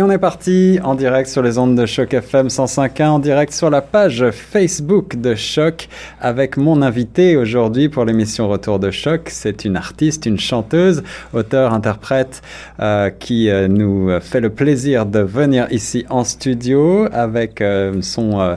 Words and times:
Et 0.00 0.02
on 0.02 0.10
est 0.10 0.16
parti 0.16 0.78
en 0.82 0.94
direct 0.94 1.28
sur 1.28 1.42
les 1.42 1.58
ondes 1.58 1.76
de 1.76 1.84
Choc 1.84 2.14
FM 2.14 2.46
105.1, 2.46 3.06
en 3.06 3.18
direct 3.18 3.52
sur 3.52 3.68
la 3.68 3.82
page 3.82 4.30
Facebook 4.30 5.20
de 5.20 5.34
Choc 5.34 5.90
avec 6.22 6.56
mon 6.56 6.80
invité 6.80 7.36
aujourd'hui 7.36 7.90
pour 7.90 8.06
l'émission 8.06 8.48
Retour 8.48 8.78
de 8.78 8.90
Choc. 8.90 9.28
C'est 9.28 9.66
une 9.66 9.76
artiste, 9.76 10.24
une 10.24 10.38
chanteuse, 10.38 11.02
auteur, 11.34 11.74
interprète 11.74 12.40
euh, 12.80 13.10
qui 13.10 13.50
euh, 13.50 13.68
nous 13.68 14.08
fait 14.20 14.40
le 14.40 14.48
plaisir 14.48 15.04
de 15.04 15.18
venir 15.18 15.66
ici 15.70 16.06
en 16.08 16.24
studio 16.24 17.06
avec 17.12 17.60
euh, 17.60 18.00
son 18.00 18.56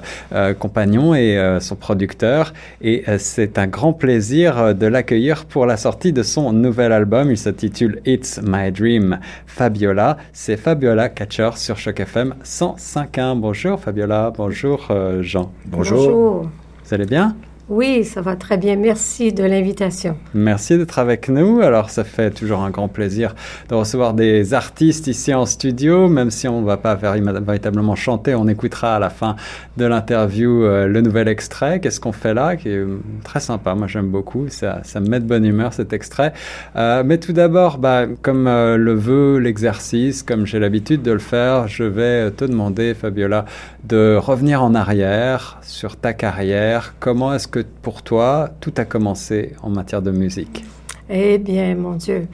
compagnon 0.60 1.14
et 1.14 1.57
son 1.60 1.75
producteur. 1.75 2.54
Et 2.82 3.04
c'est 3.18 3.57
un 3.57 3.68
grand 3.68 3.91
plaisir 3.91 4.73
de 4.73 4.86
l'accueillir 4.86 5.43
pour 5.43 5.65
la 5.65 5.75
sortie 5.75 6.14
de 6.14 6.23
son 6.23 6.54
nouvel 6.54 6.93
album. 6.93 7.32
Il 7.32 7.37
s'intitule 7.37 8.01
It's 8.05 8.39
My 8.41 8.71
Dream 8.71 9.19
Fabiola. 9.46 10.15
C'est 10.32 10.55
Fabiola 10.55 11.10
sur 11.33 11.79
Choc 11.79 12.00
FM 12.00 12.36
105.1. 12.43 13.39
Bonjour 13.39 13.79
Fabiola, 13.79 14.32
bonjour 14.37 14.86
euh, 14.92 15.23
Jean. 15.23 15.51
Bonjour. 15.65 15.97
Bonjour. 15.97 16.50
Vous 16.86 16.93
allez 16.93 17.07
bien? 17.07 17.36
Oui, 17.69 18.03
ça 18.03 18.19
va 18.19 18.35
très 18.35 18.57
bien. 18.57 18.75
Merci 18.75 19.31
de 19.31 19.41
l'invitation. 19.41 20.17
Merci 20.33 20.77
d'être 20.77 20.99
avec 20.99 21.29
nous. 21.29 21.61
Alors, 21.61 21.89
ça 21.89 22.03
fait 22.03 22.29
toujours 22.29 22.59
un 22.59 22.69
grand 22.69 22.89
plaisir 22.89 23.36
de 23.69 23.75
recevoir 23.75 24.13
des 24.13 24.53
artistes 24.53 25.07
ici 25.07 25.33
en 25.33 25.45
studio, 25.45 26.09
même 26.09 26.29
si 26.29 26.45
on 26.49 26.59
ne 26.59 26.65
va 26.65 26.75
pas 26.75 26.95
véritablement 26.95 27.95
chanter. 27.95 28.36
On 28.36 28.49
écoutera 28.49 28.97
à 28.97 28.99
la 28.99 29.09
fin 29.09 29.37
de 29.77 29.86
l'interview 29.86 30.65
euh, 30.65 30.87
le 30.87 30.99
nouvel 30.99 31.29
extrait. 31.29 31.79
Qu'est-ce 31.79 32.02
qu'on 32.02 32.11
fait 32.11 32.33
là 32.33 32.58
Qui 32.58 32.67
est 32.67 32.75
euh, 32.75 32.99
très 33.23 33.39
sympa. 33.39 33.75
Moi, 33.75 33.88
j'aime 33.88 34.09
beaucoup. 34.09 34.50
Ça, 34.50 34.81
ça 34.83 35.00
me 35.00 35.08
met 35.08 35.22
de 35.22 35.25
bonne 35.25 35.45
humeur 35.45 35.72
cet 35.72 35.94
extrait. 35.94 36.33
Euh, 36.75 37.03
mais 37.05 37.17
tout 37.17 37.31
d'abord, 37.31 37.77
bah, 37.77 38.08
comme 38.22 38.44
le 38.44 38.94
veut 38.94 39.38
l'exercice, 39.38 40.22
comme 40.22 40.45
j'ai 40.45 40.59
l'habitude 40.59 41.02
de 41.02 41.11
le 41.14 41.20
faire, 41.20 41.70
je 41.70 41.86
vais 41.86 42.30
te 42.31 42.44
demander, 42.44 42.94
Fabiola, 42.94 43.45
de 43.86 44.17
revenir 44.17 44.61
en 44.61 44.75
arrière 44.75 45.59
sur 45.61 45.95
ta 45.95 46.11
carrière. 46.11 46.95
Comment 47.00 47.33
est-ce 47.33 47.53
que 47.54 47.59
pour 47.59 48.02
toi 48.02 48.50
tout 48.59 48.73
a 48.78 48.86
commencé 48.86 49.54
en 49.62 49.70
matière 49.70 50.02
de 50.02 50.09
musique 50.09 50.66
Eh 51.08 51.38
bien, 51.38 51.76
mon 51.76 51.94
Dieu. 51.94 52.28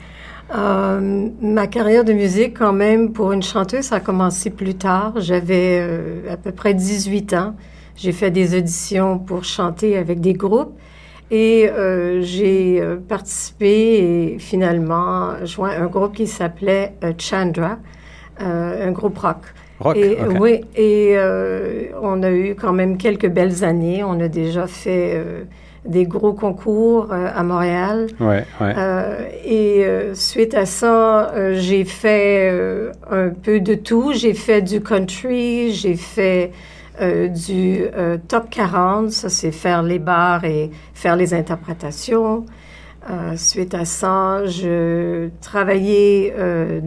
Euh, 0.54 1.28
ma 1.42 1.66
carrière 1.66 2.04
de 2.04 2.14
musique, 2.14 2.58
quand 2.58 2.72
même, 2.72 3.12
pour 3.12 3.32
une 3.32 3.42
chanteuse, 3.42 3.84
ça 3.84 3.96
a 3.96 4.00
commencé 4.00 4.48
plus 4.48 4.74
tard. 4.74 5.12
J'avais 5.16 5.78
euh, 5.78 6.32
à 6.32 6.38
peu 6.38 6.52
près 6.52 6.72
18 6.72 7.34
ans. 7.34 7.54
J'ai 7.96 8.12
fait 8.12 8.30
des 8.30 8.56
auditions 8.56 9.18
pour 9.18 9.44
chanter 9.44 9.98
avec 9.98 10.20
des 10.20 10.32
groupes 10.32 10.72
et 11.30 11.68
euh, 11.68 12.22
j'ai 12.22 12.82
participé 13.06 13.68
et 13.68 14.38
finalement 14.38 15.44
joint 15.44 15.70
un 15.78 15.86
groupe 15.86 16.14
qui 16.14 16.26
s'appelait 16.26 16.94
Chandra, 17.18 17.76
un 18.38 18.90
groupe 18.92 19.18
rock. 19.18 19.42
Et, 19.94 20.18
Oui, 20.38 20.60
et 20.76 21.14
euh, 21.16 21.86
on 22.00 22.22
a 22.22 22.30
eu 22.30 22.54
quand 22.54 22.72
même 22.72 22.96
quelques 22.96 23.28
belles 23.28 23.64
années. 23.64 24.04
On 24.04 24.20
a 24.20 24.28
déjà 24.28 24.66
fait 24.66 25.12
euh, 25.14 25.44
des 25.84 26.04
gros 26.04 26.32
concours 26.32 27.08
euh, 27.12 27.28
à 27.34 27.42
Montréal. 27.42 28.08
Ouais, 28.20 28.44
ouais. 28.60 29.40
et 29.44 29.84
suite 30.14 30.54
à 30.54 30.66
ça, 30.66 31.32
j'ai 31.54 31.84
fait 31.84 32.50
un 33.10 33.30
peu 33.30 33.60
de 33.60 33.74
tout. 33.74 34.12
J'ai 34.14 34.34
fait 34.34 34.62
du 34.62 34.80
country, 34.80 35.72
j'ai 35.72 35.96
fait 35.96 36.52
du 37.00 37.84
top 38.28 38.50
40, 38.50 39.10
ça 39.10 39.30
c'est 39.30 39.52
faire 39.52 39.82
les 39.82 39.98
bars 39.98 40.44
et 40.44 40.70
faire 40.92 41.16
les 41.16 41.32
interprétations. 41.32 42.44
Euh, 43.08 43.36
suite 43.36 43.74
à 43.74 43.86
ça, 43.86 44.44
je 44.44 45.30
travaillais 45.40 46.34
euh, 46.36 46.80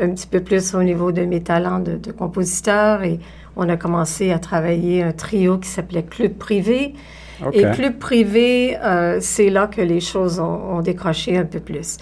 un 0.00 0.10
petit 0.10 0.28
peu 0.28 0.40
plus 0.40 0.74
au 0.74 0.82
niveau 0.84 1.10
de 1.10 1.22
mes 1.22 1.42
talents 1.42 1.80
de, 1.80 2.12
compositeur 2.12 3.02
et 3.02 3.18
on 3.56 3.68
a 3.68 3.76
commencé 3.76 4.30
à 4.30 4.38
travailler 4.38 5.02
un 5.02 5.10
trio 5.10 5.58
qui 5.58 5.68
s'appelait 5.68 6.04
Club 6.04 6.34
Privé. 6.34 6.94
Et 7.52 7.62
Club 7.72 7.98
Privé, 7.98 8.76
euh, 8.84 9.18
c'est 9.20 9.50
là 9.50 9.66
que 9.66 9.80
les 9.80 10.00
choses 10.00 10.38
ont, 10.40 10.80
décroché 10.80 11.36
un 11.36 11.44
peu 11.44 11.60
plus. 11.60 11.98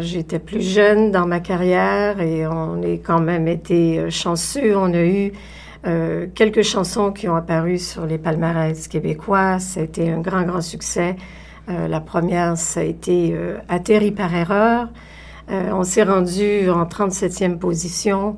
J'étais 0.00 0.38
plus 0.38 0.62
jeune 0.62 1.10
dans 1.10 1.26
ma 1.26 1.40
carrière 1.40 2.20
et 2.20 2.46
on 2.46 2.80
est 2.80 2.98
quand 2.98 3.20
même 3.20 3.46
été 3.46 4.10
chanceux. 4.10 4.74
On 4.74 4.92
a 4.94 5.04
eu 5.04 5.32
quelques 6.34 6.62
chansons 6.62 7.12
qui 7.12 7.28
ont 7.28 7.36
apparu 7.36 7.78
sur 7.78 8.06
les 8.06 8.16
palmarès 8.16 8.88
québécois. 8.88 9.58
C'était 9.58 10.10
un 10.10 10.20
grand, 10.20 10.42
grand 10.42 10.62
succès. 10.62 11.16
Euh, 11.68 11.88
la 11.88 12.00
première, 12.00 12.56
ça 12.56 12.80
a 12.80 12.82
été 12.84 13.32
euh, 13.34 13.58
Atterri 13.68 14.12
par 14.12 14.34
erreur. 14.34 14.88
Euh, 15.50 15.70
on 15.72 15.82
s'est 15.82 16.04
rendu 16.04 16.70
en 16.70 16.84
37e 16.84 17.58
position. 17.58 18.36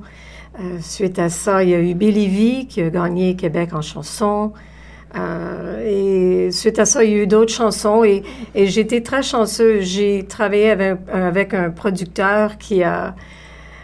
suite 0.80 1.18
à 1.18 1.28
ça, 1.28 1.62
il 1.62 1.70
y 1.70 1.74
a 1.74 1.80
eu 1.80 1.94
Billy 1.94 2.28
V 2.28 2.66
qui 2.66 2.82
a 2.82 2.90
gagné 2.90 3.36
Québec 3.36 3.74
en 3.74 3.82
chanson. 3.82 4.52
et 5.86 6.48
suite 6.50 6.78
à 6.78 6.84
ça, 6.84 7.04
il 7.04 7.10
y 7.10 7.14
a 7.14 7.22
eu 7.22 7.26
d'autres 7.26 7.52
chansons 7.52 8.02
et, 8.04 8.22
j'étais 8.54 9.02
très 9.02 9.22
chanceuse. 9.22 9.84
J'ai 9.84 10.26
travaillé 10.26 10.70
avec, 10.70 11.54
un 11.54 11.70
producteur 11.70 12.58
qui 12.58 12.82
a 12.82 13.14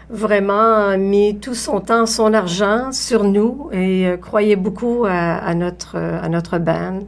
vraiment 0.09 0.97
mis 0.97 1.39
tout 1.39 1.55
son 1.55 1.79
temps, 1.79 2.05
son 2.05 2.33
argent 2.33 2.91
sur 2.91 3.23
nous 3.23 3.69
et 3.71 4.15
croyait 4.21 4.57
beaucoup 4.57 5.05
à, 5.07 5.55
notre, 5.55 5.95
à 5.97 6.27
notre 6.29 6.59
band. 6.59 6.99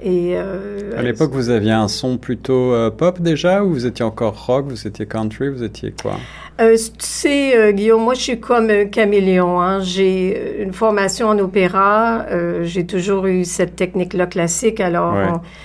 Et 0.00 0.34
euh, 0.36 0.92
à 0.96 1.02
l'époque, 1.02 1.32
vous 1.32 1.50
aviez 1.50 1.72
un 1.72 1.88
son 1.88 2.18
plutôt 2.18 2.72
euh, 2.72 2.88
pop 2.88 3.20
déjà, 3.20 3.64
ou 3.64 3.70
vous 3.70 3.86
étiez 3.86 4.04
encore 4.04 4.46
rock, 4.46 4.66
vous 4.68 4.86
étiez 4.86 5.06
country, 5.06 5.48
vous 5.48 5.64
étiez 5.64 5.92
quoi? 6.00 6.12
Euh, 6.60 6.76
Tu 6.76 6.88
sais, 6.98 7.56
euh, 7.56 7.72
Guillaume, 7.72 8.04
moi, 8.04 8.14
je 8.14 8.20
suis 8.20 8.38
comme 8.38 8.70
un 8.70 8.84
caméléon. 8.84 9.60
Hein. 9.60 9.80
J'ai 9.80 10.62
une 10.62 10.72
formation 10.72 11.28
en 11.28 11.38
opéra. 11.40 12.26
J'ai 12.62 12.86
toujours 12.86 13.26
eu 13.26 13.44
cette 13.44 13.74
technique-là 13.74 14.26
classique. 14.26 14.80
Alors, 14.80 15.14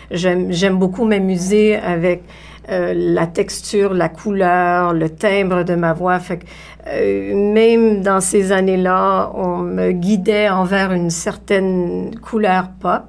j'aime 0.10 0.78
beaucoup 0.78 1.06
m'amuser 1.06 1.76
avec 1.76 2.24
la 2.68 3.28
texture, 3.28 3.94
la 3.94 4.10
couleur, 4.10 4.94
le 4.94 5.10
timbre 5.10 5.64
de 5.64 5.76
ma 5.76 5.94
voix. 5.94 6.20
Fait 6.20 6.40
que, 6.40 7.34
même 7.34 8.02
dans 8.02 8.22
ces 8.22 8.52
années-là, 8.52 9.32
on 9.36 9.60
me 9.60 9.92
guidait 9.92 10.50
envers 10.50 10.92
une 10.92 11.10
certaine 11.12 12.16
couleur 12.22 12.70
pop. 12.80 13.04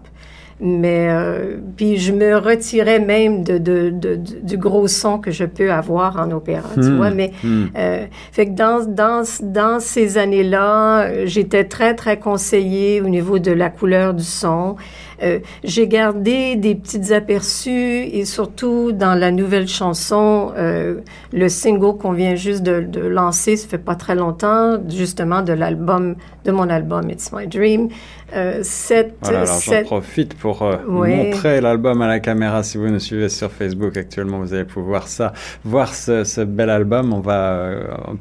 Mais 0.61 1.09
euh, 1.11 1.57
puis 1.77 1.97
je 1.97 2.13
me 2.13 2.37
retirais 2.37 3.01
même 3.01 3.43
de, 3.43 3.59
de, 3.59 3.91
de, 3.91 4.17
du 4.17 4.57
gros 4.57 4.87
son 4.87 5.19
que 5.19 5.31
je 5.31 5.45
peux 5.45 5.73
avoir 5.73 6.19
en 6.19 6.31
opéra, 6.31 6.69
tu 6.75 6.81
hmm. 6.81 6.97
vois. 6.97 7.11
Mais 7.11 7.33
hmm. 7.43 7.65
euh, 7.77 8.07
fait 8.33 8.47
que 8.47 8.53
dans, 8.53 8.85
dans, 8.87 9.25
dans 9.43 9.81
ces 9.81 10.17
années-là, 10.17 11.27
j'étais 11.27 11.65
très, 11.65 11.95
très 11.95 12.19
conseillée 12.19 13.01
au 13.01 13.09
niveau 13.09 13.39
de 13.39 13.51
la 13.51 13.69
couleur 13.69 14.15
du 14.15 14.25
son. 14.25 14.77
Euh, 15.25 15.39
j'ai 15.63 15.89
gardé 15.89 16.57
des 16.57 16.75
petits 16.75 17.13
aperçus 17.13 17.71
et 17.71 18.25
surtout 18.25 18.93
dans 18.93 19.15
la 19.15 19.31
nouvelle 19.31 19.69
chanson, 19.69 20.53
euh, 20.57 21.01
le 21.33 21.49
single 21.49 21.97
qu'on 21.99 22.13
vient 22.13 22.35
juste 22.35 22.63
de, 22.63 22.81
de, 22.81 23.01
lancer, 23.01 23.57
ça 23.57 23.69
fait 23.69 23.79
pas 23.79 23.95
très 23.95 24.15
longtemps, 24.15 24.79
justement 24.89 25.43
de 25.43 25.53
l'album, 25.53 26.17
de 26.45 26.53
mon 26.53 26.69
album 26.69 27.11
It's 27.11 27.33
My 27.33 27.47
Dream. 27.47 27.89
Euh, 28.35 28.61
cette, 28.63 29.15
voilà, 29.23 29.43
alors 29.43 29.61
j'en 29.61 29.83
profite 29.85 30.35
pour 30.35 30.63
euh, 30.63 30.77
montrer 30.89 31.61
l'album 31.61 32.03
à 32.03 32.09
la 32.09 32.21
caméra. 32.21 32.63
Si 32.63 32.79
vous 32.79 32.89
nous 32.89 32.99
suivez 32.99 33.29
sur 33.29 33.51
Facebook 33.51 33.97
actuellement, 33.97 34.39
vous 34.41 34.53
allez 34.53 34.65
pouvoir 34.65 35.09
ça, 35.09 35.33
voir 35.65 35.95
ce, 35.95 36.25
ce 36.25 36.41
bel 36.41 36.71
album. 36.71 37.13
On 37.13 37.21
va 37.21 37.71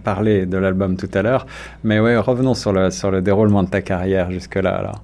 parler 0.03 0.45
de 0.45 0.57
l'album 0.57 0.95
tout 0.97 1.09
à 1.13 1.21
l'heure. 1.21 1.47
Mais 1.83 1.99
oui, 1.99 2.15
revenons 2.15 2.53
sur 2.53 2.71
le, 2.71 2.91
sur 2.91 3.11
le 3.11 3.21
déroulement 3.21 3.63
de 3.63 3.69
ta 3.69 3.81
carrière 3.81 4.31
jusque-là. 4.31 4.75
Alors. 4.75 5.01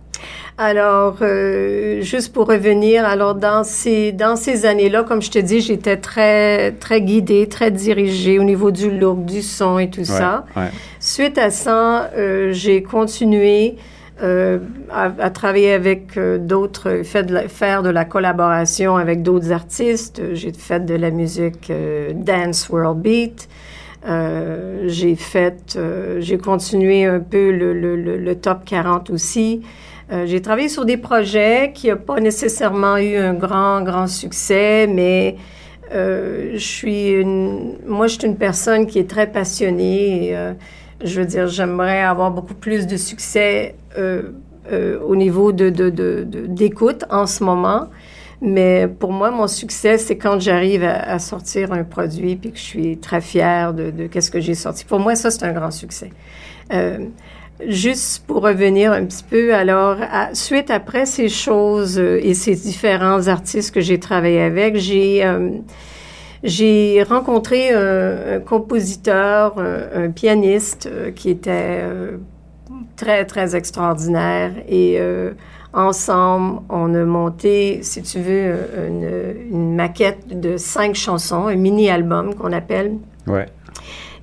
Alors, 0.58 1.18
euh, 1.22 2.02
juste 2.02 2.34
pour 2.34 2.48
revenir, 2.48 3.06
alors 3.06 3.36
dans 3.36 3.64
ces 3.64 4.12
dans 4.12 4.36
ces 4.36 4.66
années-là, 4.66 5.04
comme 5.04 5.22
je 5.22 5.32
te 5.32 5.40
dis, 5.40 5.62
j'étais 5.62 5.98
très 5.98 6.74
très 6.74 7.02
guidée, 7.02 7.48
très 7.48 7.72
dirigée 7.72 8.40
au 8.40 8.44
niveau 8.44 8.72
du 8.72 8.92
look, 8.92 9.26
du 9.26 9.42
son 9.42 9.80
et 9.80 9.90
tout 9.90 10.06
ça. 10.06 10.46
Suite 11.00 11.38
à 11.38 11.50
ça, 11.50 12.10
euh, 12.18 12.52
j'ai 12.52 12.84
continué 12.84 13.78
euh, 14.22 14.60
à, 14.92 15.30
travailler 15.30 15.72
avec 15.72 16.18
euh, 16.18 16.38
d'autres, 16.38 17.04
fait 17.04 17.24
de 17.24 17.38
faire 17.48 17.84
de 17.84 17.90
la 17.90 18.04
collaboration 18.04 18.98
avec 18.98 19.24
d'autres 19.24 19.54
artistes. 19.54 20.22
J'ai 20.34 20.52
fait 20.52 20.86
de 20.86 20.96
la 20.96 21.10
musique 21.10 21.70
euh, 21.70 22.12
dance 22.14 22.68
world 22.68 23.00
beat. 23.02 23.48
j'ai 24.06 25.16
fait, 25.16 25.80
j'ai 26.20 26.38
continué 26.38 27.06
un 27.06 27.22
peu 27.22 27.52
le, 27.52 27.74
le, 27.74 27.96
le, 27.96 28.36
top 28.36 28.66
40 28.66 29.10
aussi. 29.10 29.62
J'ai 30.26 30.42
travaillé 30.42 30.70
sur 30.70 30.86
des 30.86 30.98
projets 30.98 31.72
qui 31.74 31.90
n'ont 31.90 31.98
pas 31.98 32.20
nécessairement 32.20 32.98
eu 32.98 33.16
un 33.16 33.34
grand, 33.34 33.82
grand 33.84 34.08
succès, 34.08 34.88
mais 34.88 35.36
je 35.92 36.58
suis 36.58 37.10
une, 37.12 37.76
moi, 37.86 38.08
je 38.08 38.18
suis 38.18 38.28
une 38.28 38.38
personne 38.38 38.88
qui 38.88 39.00
est 39.00 39.10
très 39.10 39.28
passionnée. 39.28 40.30
Et, 40.30 40.54
je 41.04 41.20
veux 41.20 41.26
dire, 41.26 41.48
j'aimerais 41.48 42.02
avoir 42.02 42.32
beaucoup 42.32 42.54
plus 42.54 42.88
de 42.88 42.98
succès 42.98 43.76
euh, 43.98 44.32
euh, 44.72 45.00
au 45.02 45.16
niveau 45.16 45.52
de, 45.52 45.70
d'écoute 46.48 47.06
en 47.10 47.26
ce 47.26 47.44
moment. 47.44 47.88
Mais 48.42 48.88
pour 48.88 49.12
moi, 49.12 49.32
mon 49.32 49.48
succès, 49.48 49.98
c'est 49.98 50.18
quand 50.18 50.40
j'arrive 50.40 50.84
à, 50.84 51.20
sortir 51.20 51.74
un 51.74 51.84
produit 51.84 52.38
puis 52.38 52.52
que 52.52 52.58
je 52.58 52.64
suis 52.64 52.98
très 52.98 53.20
fière 53.20 53.74
de, 53.74 53.92
de 53.92 54.08
qu'est-ce 54.08 54.32
que 54.32 54.40
j'ai 54.40 54.56
sorti. 54.56 54.86
Pour 54.86 55.00
moi, 55.00 55.16
ça, 55.16 55.30
c'est 55.30 55.44
un 55.44 55.52
grand 55.52 55.72
succès. 55.72 56.10
Euh, 56.72 57.00
juste 57.68 58.24
pour 58.26 58.42
revenir 58.42 58.92
un 58.92 59.06
petit 59.06 59.24
peu, 59.24 59.54
alors, 59.54 59.98
suite 60.34 60.70
après 60.72 61.06
ces 61.06 61.30
choses 61.30 62.00
euh, 62.00 62.20
et 62.22 62.34
ces 62.34 62.56
différents 62.56 63.28
artistes 63.28 63.74
que 63.74 63.82
j'ai 63.82 64.00
travaillé 64.00 64.42
avec, 64.42 64.76
j'ai 64.76 65.26
euh, 65.26 65.52
j'ai 66.42 67.04
rencontré 67.04 67.74
un, 67.74 68.40
compositeur, 68.40 69.60
un, 69.60 70.10
pianiste 70.10 70.90
qui 71.14 71.30
était 71.32 71.84
très, 72.96 73.26
très 73.26 73.58
extraordinaire 73.58 74.52
et 74.70 75.02
ensemble, 75.74 76.62
on 76.70 76.96
a 76.96 77.04
monté, 77.04 77.80
si 77.82 78.02
tu 78.04 78.20
veux, 78.20 78.56
une, 78.88 79.10
une 79.52 79.76
maquette 79.76 80.40
de 80.40 80.56
cinq 80.56 80.96
chansons, 80.96 81.48
un 81.48 81.58
mini-album 81.58 82.34
qu'on 82.36 82.54
appelle. 82.54 82.94
Ouais. 83.28 83.48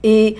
Et 0.03 0.37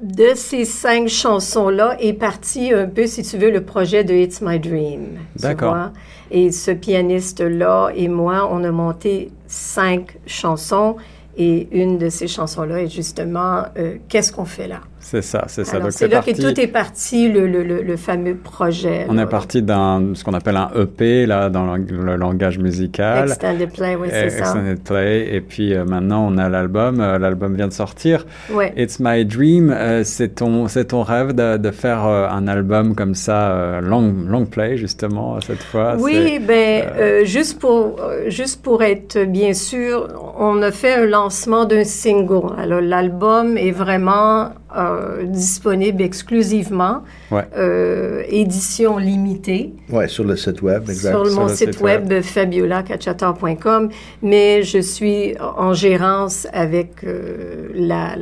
de 0.00 0.34
ces 0.34 0.64
cinq 0.64 1.08
chansons-là 1.08 1.96
est 2.00 2.12
parti 2.12 2.72
un 2.72 2.86
peu, 2.86 3.06
si 3.06 3.22
tu 3.22 3.36
veux, 3.36 3.50
le 3.50 3.64
projet 3.64 4.04
de 4.04 4.14
It's 4.14 4.40
My 4.40 4.58
Dream. 4.58 5.18
D'accord. 5.36 5.90
Et 6.30 6.52
ce 6.52 6.70
pianiste-là 6.70 7.90
et 7.94 8.08
moi, 8.08 8.48
on 8.50 8.62
a 8.64 8.70
monté 8.70 9.32
cinq 9.46 10.18
chansons. 10.26 10.96
Et 11.36 11.68
une 11.70 11.98
de 11.98 12.08
ces 12.08 12.26
chansons-là 12.26 12.82
est 12.82 12.88
justement 12.88 13.62
euh, 13.76 13.96
Qu'est-ce 14.08 14.32
qu'on 14.32 14.44
fait 14.44 14.66
là? 14.66 14.80
C'est 15.00 15.22
ça, 15.22 15.44
c'est 15.46 15.64
ça. 15.64 15.78
Donc 15.78 15.92
c'est 15.92 16.08
là 16.08 16.20
que 16.22 16.30
tout 16.30 16.60
est 16.60 16.66
parti, 16.66 17.28
le, 17.28 17.46
le, 17.46 17.62
le, 17.62 17.96
fameux 17.96 18.34
projet. 18.34 19.06
On 19.08 19.18
est 19.18 19.26
parti 19.26 19.62
d'un 19.62 20.12
ce 20.14 20.24
qu'on 20.24 20.34
appelle 20.34 20.56
un 20.56 20.70
EP 20.76 21.26
là 21.26 21.50
dans 21.50 21.76
le, 21.76 22.16
langage 22.16 22.58
musical. 22.58 23.28
Extended 23.28 23.72
Play, 23.72 23.96
oui, 23.96 24.08
c'est 24.10 24.30
ça. 24.30 24.38
Extended 24.38 24.82
Play. 24.82 25.34
Et 25.34 25.40
puis 25.40 25.74
euh, 25.74 25.84
maintenant 25.84 26.26
on 26.28 26.36
a 26.36 26.48
l'album. 26.48 27.00
Euh, 27.00 27.18
l'album 27.18 27.54
vient 27.54 27.68
de 27.68 27.72
sortir. 27.72 28.26
Ouais. 28.50 28.72
It's 28.76 28.98
My 28.98 29.24
Dream. 29.24 29.70
Euh, 29.70 30.02
c'est 30.04 30.36
ton 30.36 30.68
c'est 30.68 30.86
ton 30.86 31.02
rêve 31.02 31.32
de, 31.32 31.56
de 31.56 31.70
faire 31.70 32.04
un 32.04 32.48
album 32.48 32.94
comme 32.94 33.14
ça 33.14 33.80
long 33.80 34.14
long 34.26 34.46
play 34.46 34.76
justement 34.76 35.40
cette 35.40 35.62
fois? 35.62 35.96
Oui, 35.98 36.40
ben 36.40 37.24
juste 37.24 37.60
pour 37.60 38.00
juste 38.26 38.62
pour 38.62 38.82
être 38.82 39.24
bien 39.24 39.52
sûr, 39.52 40.08
on 40.38 40.60
a 40.62 40.70
fait 40.70 40.94
un 40.94 41.06
lancement 41.06 41.64
d'un 41.64 41.84
single. 41.84 42.52
Alors 42.58 42.80
l'album 42.80 43.56
est 43.56 43.70
vraiment 43.70 44.50
euh, 44.76 45.24
disponible 45.24 46.02
exclusivement, 46.02 47.02
euh, 47.32 48.22
édition 48.28 48.98
limitée. 48.98 49.72
Oui, 49.90 50.08
sur 50.08 50.24
le 50.24 50.36
site 50.36 50.60
web, 50.60 50.90
exactement. 50.90 51.24
Sur, 51.24 51.40
mon 51.40 51.48
site, 51.48 51.80
web, 51.80 52.10
web 52.10 52.22
fabiola.cachator.com, 52.22 53.88
mais 54.22 54.62
je 54.62 54.78
suis 54.78 55.34
en 55.40 55.72
gérance 55.72 56.46
avec 56.52 57.04
euh, 57.04 57.68
la, 57.74 58.16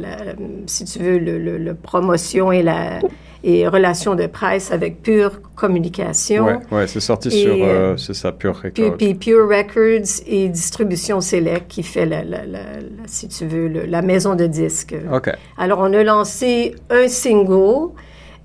si 0.67 0.85
tu 0.85 1.01
veux, 1.01 1.19
le, 1.19 1.39
le, 1.39 1.75
promotion 1.75 2.53
et 2.53 2.63
la 2.63 3.01
et 3.49 3.69
relations 3.69 4.17
de 4.17 4.27
presse 4.27 4.73
avec 4.73 5.03
Pure 5.03 5.41
Communication. 5.55 6.47
Oui, 6.47 6.77
ouais, 6.77 6.87
c'est 6.89 6.99
sorti 6.99 7.31
sur, 7.31 7.55
c'est 7.97 8.13
ça, 8.13 8.33
Pure 8.33 8.61
Records. 8.61 8.97
Puis, 8.97 9.15
Pure 9.15 9.49
Records 9.49 10.21
et 10.27 10.49
Distribution 10.49 11.21
Select 11.21 11.69
qui 11.69 11.85
fait, 11.85 12.07
la, 12.07 12.25
la, 12.25 12.41
si 13.07 13.29
tu 13.29 13.47
veux, 13.47 13.69
la 13.69 14.03
maison 14.03 14.35
de 14.35 14.47
disques. 14.47 14.97
OK. 15.13 15.31
Alors, 15.59 15.79
on 15.79 15.93
a 15.93 16.03
lancé 16.03 16.75
un 16.91 17.07
single 17.07 17.93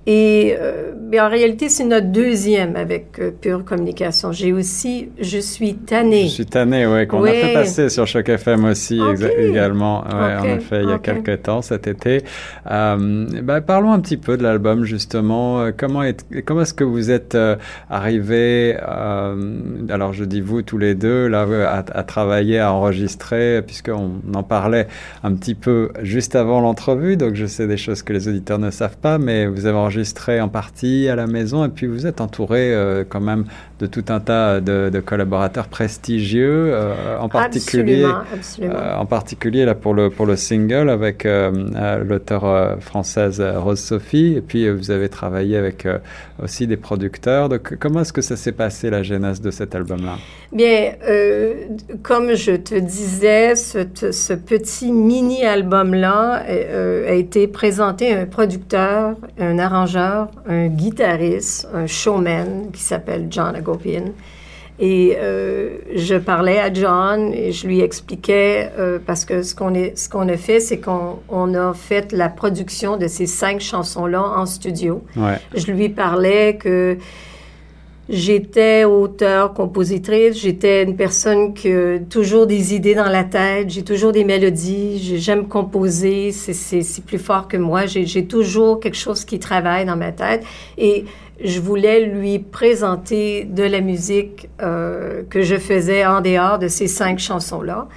et 0.06 0.56
euh, 0.58 0.92
en 1.16 1.28
réalité, 1.28 1.68
c'est 1.68 1.84
notre 1.84 2.08
deuxième 2.08 2.74
avec 2.74 3.18
euh, 3.20 3.30
Pure 3.30 3.64
Communication. 3.64 4.32
J'ai 4.32 4.52
aussi 4.52 5.10
Je 5.20 5.38
suis 5.38 5.74
tannée. 5.74 6.24
Je 6.24 6.32
suis 6.32 6.46
tannée, 6.46 6.86
oui, 6.86 7.06
qu'on 7.06 7.22
a 7.22 7.30
fait 7.30 7.52
passer 7.52 7.88
sur 7.88 8.06
Choc 8.08 8.28
FM 8.28 8.64
aussi 8.64 9.00
également. 9.38 10.02
Ouais, 10.02 10.36
En 10.36 10.44
effet, 10.56 10.80
il 10.82 10.88
y 10.88 10.92
a 10.92 10.98
quelques 10.98 11.42
temps, 11.42 11.62
cet 11.62 11.86
été. 11.86 12.22
Euh, 12.68 13.26
ben, 13.42 13.60
parlons 13.60 13.92
un 13.92 14.00
petit 14.00 14.16
peu 14.16 14.36
de 14.36 14.42
l'album, 14.42 14.84
justement. 14.84 15.70
Comment 15.76 16.02
est, 16.02 16.24
comment 16.44 16.62
est-ce 16.62 16.74
que 16.74 16.84
vous 16.84 17.10
êtes 17.10 17.36
arrivés, 17.88 18.76
alors 18.76 20.12
je 20.12 20.24
dis 20.24 20.40
vous 20.40 20.62
tous 20.62 20.78
les 20.78 20.94
deux, 20.94 21.28
là, 21.28 21.46
à, 21.68 21.84
à 21.98 22.02
travailler, 22.02 22.58
à 22.58 22.72
enregistrer, 22.72 23.62
puisqu'on 23.64 24.12
en 24.34 24.42
parlait 24.42 24.88
un 25.22 25.34
petit 25.34 25.54
peu 25.54 25.90
juste 26.02 26.34
avant 26.34 26.60
l'entrevue, 26.60 27.16
donc 27.16 27.34
je 27.34 27.46
sais 27.46 27.66
des 27.66 27.76
choses 27.76 28.02
que 28.02 28.12
les 28.12 28.28
auditeurs 28.28 28.58
ne 28.58 28.70
savent 28.70 28.96
pas, 28.96 29.18
mais 29.18 29.46
vous 29.46 29.66
avez 29.66 29.76
enregistré 29.76 29.91
en 30.40 30.48
partie 30.48 31.08
à 31.08 31.16
la 31.16 31.26
maison 31.26 31.64
et 31.64 31.68
puis 31.68 31.86
vous 31.86 32.06
êtes 32.06 32.20
entouré 32.20 32.72
euh, 32.72 33.04
quand 33.08 33.20
même 33.20 33.44
de 33.78 33.86
tout 33.86 34.04
un 34.08 34.20
tas 34.20 34.60
de, 34.60 35.02
collaborateurs 35.04 35.66
prestigieux, 35.66 36.70
euh, 36.72 37.18
en 37.18 37.28
particulier, 37.28 38.04
euh, 38.04 38.94
en 38.94 39.06
particulier 39.06 39.64
là 39.64 39.74
pour 39.74 39.92
le 39.92 40.08
pour 40.08 40.26
le 40.26 40.36
single 40.36 40.88
avec 40.88 41.26
l'auteur 41.26 42.76
française 42.80 43.42
Rose 43.56 43.80
Sophie 43.80 44.34
et 44.36 44.40
puis 44.40 44.68
vous 44.70 44.90
avez 44.90 45.08
travaillé 45.08 45.56
avec 45.56 45.86
aussi 46.42 46.66
des 46.66 46.76
producteurs. 46.76 47.48
Donc 47.48 47.76
comment 47.80 48.00
est-ce 48.02 48.12
que 48.12 48.22
ça 48.22 48.36
s'est 48.36 48.52
passé 48.52 48.90
la 48.90 49.02
genèse 49.02 49.40
de 49.40 49.50
cet 49.50 49.74
album-là? 49.74 50.16
Bien, 50.52 50.92
comme 52.02 52.34
je 52.34 52.52
te 52.52 52.78
disais, 52.78 53.56
ce, 53.56 53.78
ce 54.12 54.34
petit 54.34 54.92
mini 54.92 55.44
album-là 55.44 56.44
a 57.08 57.12
été 57.14 57.48
présenté 57.48 58.12
à 58.14 58.20
un 58.20 58.26
producteur, 58.26 59.16
un 59.38 59.58
arrangeur 59.58 59.81
un 60.48 60.68
guitariste, 60.68 61.68
un 61.74 61.86
showman 61.86 62.70
qui 62.72 62.82
s'appelle 62.82 63.26
John 63.30 63.54
Agopian. 63.54 64.12
Et 64.78 65.16
euh, 65.18 65.78
je 65.94 66.16
parlais 66.16 66.58
à 66.58 66.72
John 66.72 67.32
et 67.32 67.52
je 67.52 67.66
lui 67.66 67.80
expliquais, 67.80 68.70
euh, 68.78 68.98
parce 69.04 69.24
que 69.24 69.42
ce 69.42 69.54
qu'on 69.54 70.28
a 70.28 70.36
fait, 70.36 70.60
c'est 70.60 70.78
qu'on 70.78 71.20
on 71.28 71.54
a 71.54 71.72
fait 71.74 72.12
la 72.12 72.28
production 72.28 72.96
de 72.96 73.06
ces 73.06 73.26
cinq 73.26 73.60
chansons-là 73.60 74.22
en 74.22 74.46
studio. 74.46 75.04
Je 75.54 75.70
lui 75.70 75.88
parlais 75.88 76.56
que 76.56 76.96
J'étais 78.12 78.84
auteur, 78.84 79.54
compositrice, 79.54 80.36
j'étais 80.36 80.82
une 80.82 80.96
personne 80.96 81.54
qui 81.54 81.72
a 81.72 81.98
toujours 81.98 82.46
des 82.46 82.74
idées 82.74 82.94
dans 82.94 83.08
la 83.08 83.24
tête, 83.24 83.70
j'ai 83.70 83.84
toujours 83.84 84.12
des 84.12 84.24
mélodies, 84.24 85.16
j'aime 85.18 85.48
composer, 85.48 86.30
c'est 86.30 87.04
plus 87.06 87.18
fort 87.18 87.48
que 87.48 87.56
moi, 87.56 87.86
j'ai 87.86 88.26
toujours 88.26 88.80
quelque 88.80 88.98
chose 88.98 89.24
qui 89.24 89.38
travaille 89.38 89.86
dans 89.86 89.96
ma 89.96 90.12
tête 90.12 90.44
et 90.76 91.06
je 91.42 91.58
voulais 91.58 92.04
lui 92.04 92.38
présenter 92.38 93.44
de 93.44 93.62
la 93.62 93.80
musique 93.80 94.50
euh, 94.60 95.22
que 95.30 95.40
je 95.40 95.56
faisais 95.56 96.04
en 96.04 96.20
dehors 96.20 96.58
de 96.58 96.68
ces 96.68 96.88
cinq 96.88 97.18
chansons-là. 97.18 97.88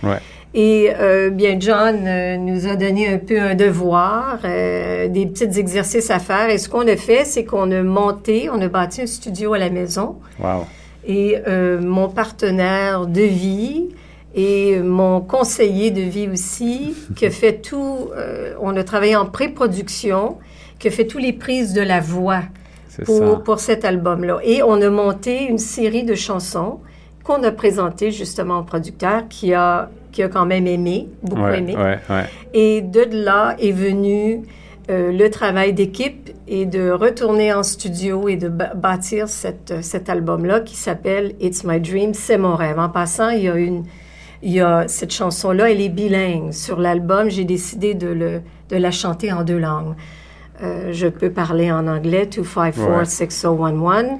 Et 0.57 0.90
euh, 0.98 1.31
bien, 1.31 1.57
John 1.60 2.07
euh, 2.07 2.38
nous 2.38 2.66
a 2.66 2.78
donné 2.78 3.10
un 3.10 3.18
peu 3.18 3.38
un 3.42 3.56
devoir, 3.56 4.39
euh, 4.46 5.10
des 5.10 5.25
petits 5.25 5.60
exercices 5.60 6.10
à 6.10 6.20
faire. 6.20 6.50
Et 6.50 6.58
ce 6.58 6.70
qu'on 6.70 6.88
a 6.88 6.96
fait, 6.96 7.25
c'est 7.25 7.44
qu'on 7.44 7.70
a 7.72 7.84
monté, 7.84 8.50
on 8.50 8.62
a 8.62 8.70
bâti 8.70 9.01
un 9.01 9.06
studio 9.06 9.53
à 9.53 9.58
la 9.58 9.70
maison. 9.70 10.15
Wow. 10.39 10.65
Et 11.06 11.38
mon 11.82 12.10
partenaire 12.10 13.06
de 13.06 13.22
vie 13.22 13.89
et 14.34 14.80
mon 14.80 15.22
conseiller 15.22 15.91
de 15.91 16.01
vie 16.01 16.27
aussi, 16.27 16.96
qui 17.15 17.30
fait 17.30 17.62
tout, 17.62 18.10
on 18.60 18.75
a 18.75 18.84
travaillé 18.84 19.15
en 19.15 19.27
pré-production, 19.27 20.38
qui 20.80 20.88
a 20.88 20.91
fait 20.91 21.06
tous 21.06 21.20
les 21.20 21.32
prises 21.32 21.74
de 21.74 21.82
la 21.82 22.00
voix 22.00 22.41
pour, 23.06 23.44
pour 23.44 23.60
cet 23.60 23.86
album-là. 23.86 24.39
Et 24.44 24.63
on 24.63 24.82
a 24.82 24.89
monté 24.89 25.44
une 25.44 25.60
série 25.60 26.06
de 26.06 26.15
chansons 26.15 26.80
qu'on 27.25 27.44
a 27.44 27.51
présentées 27.51 28.12
justement 28.12 28.60
au 28.60 28.63
producteur 28.63 29.27
qui 29.27 29.53
a 29.53 29.89
qui 30.13 30.24
a 30.24 30.29
quand 30.29 30.46
même 30.46 30.65
aimé, 30.65 31.10
beaucoup 31.24 31.46
aimé. 31.48 31.75
Et 32.53 32.82
de 32.82 33.01
là 33.12 33.58
est 33.60 33.74
venu 33.74 34.44
euh, 34.89 35.12
le 35.12 35.29
travail 35.29 35.74
d'équipe 35.74 36.29
et 36.48 36.65
de 36.65 36.89
retourner 36.89 37.51
en 37.51 37.63
studio 37.63 38.29
et 38.29 38.38
de 38.38 38.48
bâtir 38.48 39.27
cette, 39.27 39.84
cet 39.84 40.10
album-là 40.10 40.62
qui 40.62 40.77
s'appelle 40.77 41.34
It's 41.41 41.65
My 41.65 41.82
Dream, 41.82 42.13
c'est 42.13 42.38
mon 42.38 42.55
rêve. 42.55 42.79
En 42.79 42.88
passant, 42.88 43.29
il 43.29 43.44
y 43.44 43.50
a 43.50 43.55
une, 43.55 43.84
il 44.41 44.53
y 44.53 44.62
a 44.62 44.88
cette 44.88 45.12
chanson-là, 45.12 45.70
elle 45.70 45.82
est 45.82 45.89
bilingue. 45.89 46.53
Sur 46.53 46.79
l'album, 46.79 47.29
j'ai 47.29 47.44
décidé 47.44 47.94
de, 47.94 48.08
le, 48.08 48.41
de 48.70 48.77
la 48.77 48.91
chanter 48.91 49.34
en 49.34 49.44
deux 49.44 49.58
langues. 49.58 49.96
Euh, 50.64 50.94
je 50.94 51.08
peux 51.08 51.30
parler 51.30 51.72
en 51.72 51.88
anglais, 51.88 52.30
254-6011. 52.32 54.20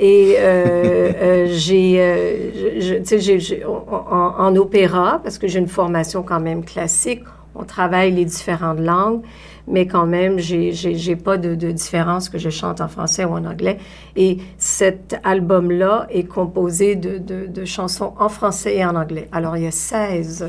Et 0.00 0.36
euh, 0.38 1.12
euh, 1.14 1.46
j'ai, 1.50 2.00
euh, 2.00 3.00
j'ai, 3.18 3.64
en, 3.66 4.34
en, 4.38 4.56
opéra, 4.56 5.20
parce 5.22 5.36
que 5.36 5.46
j'ai 5.46 5.58
une 5.58 5.68
formation 5.68 6.22
quand 6.22 6.40
même 6.40 6.64
classique, 6.64 7.20
on 7.54 7.64
travaille 7.64 8.10
les 8.10 8.24
différentes 8.24 8.80
langues, 8.80 9.20
mais 9.68 9.86
quand 9.86 10.06
même, 10.06 10.38
j'ai, 10.38 10.72
j'ai, 10.72 11.16
pas 11.16 11.36
de, 11.36 11.54
de, 11.54 11.70
différence 11.70 12.30
que 12.30 12.38
je 12.38 12.48
chante 12.48 12.80
en 12.80 12.88
français 12.88 13.26
ou 13.26 13.32
en 13.32 13.44
anglais. 13.44 13.76
Et 14.16 14.38
cet 14.56 15.20
album-là 15.22 16.06
est 16.08 16.24
composé 16.24 16.96
de, 16.96 17.18
de, 17.18 17.46
de 17.46 17.64
chansons 17.66 18.14
en 18.18 18.30
français 18.30 18.76
et 18.76 18.84
en 18.86 18.96
anglais. 18.96 19.28
Alors, 19.32 19.58
il 19.58 19.64
y 19.64 19.66
a 19.66 19.70
16 19.70 20.46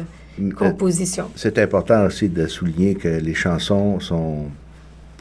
compositions. 0.55 1.29
C'est 1.35 1.57
important 1.57 2.05
aussi 2.05 2.29
de 2.29 2.47
souligner 2.47 2.95
que 2.95 3.09
les 3.09 3.33
chansons 3.33 3.99
sont 3.99 4.45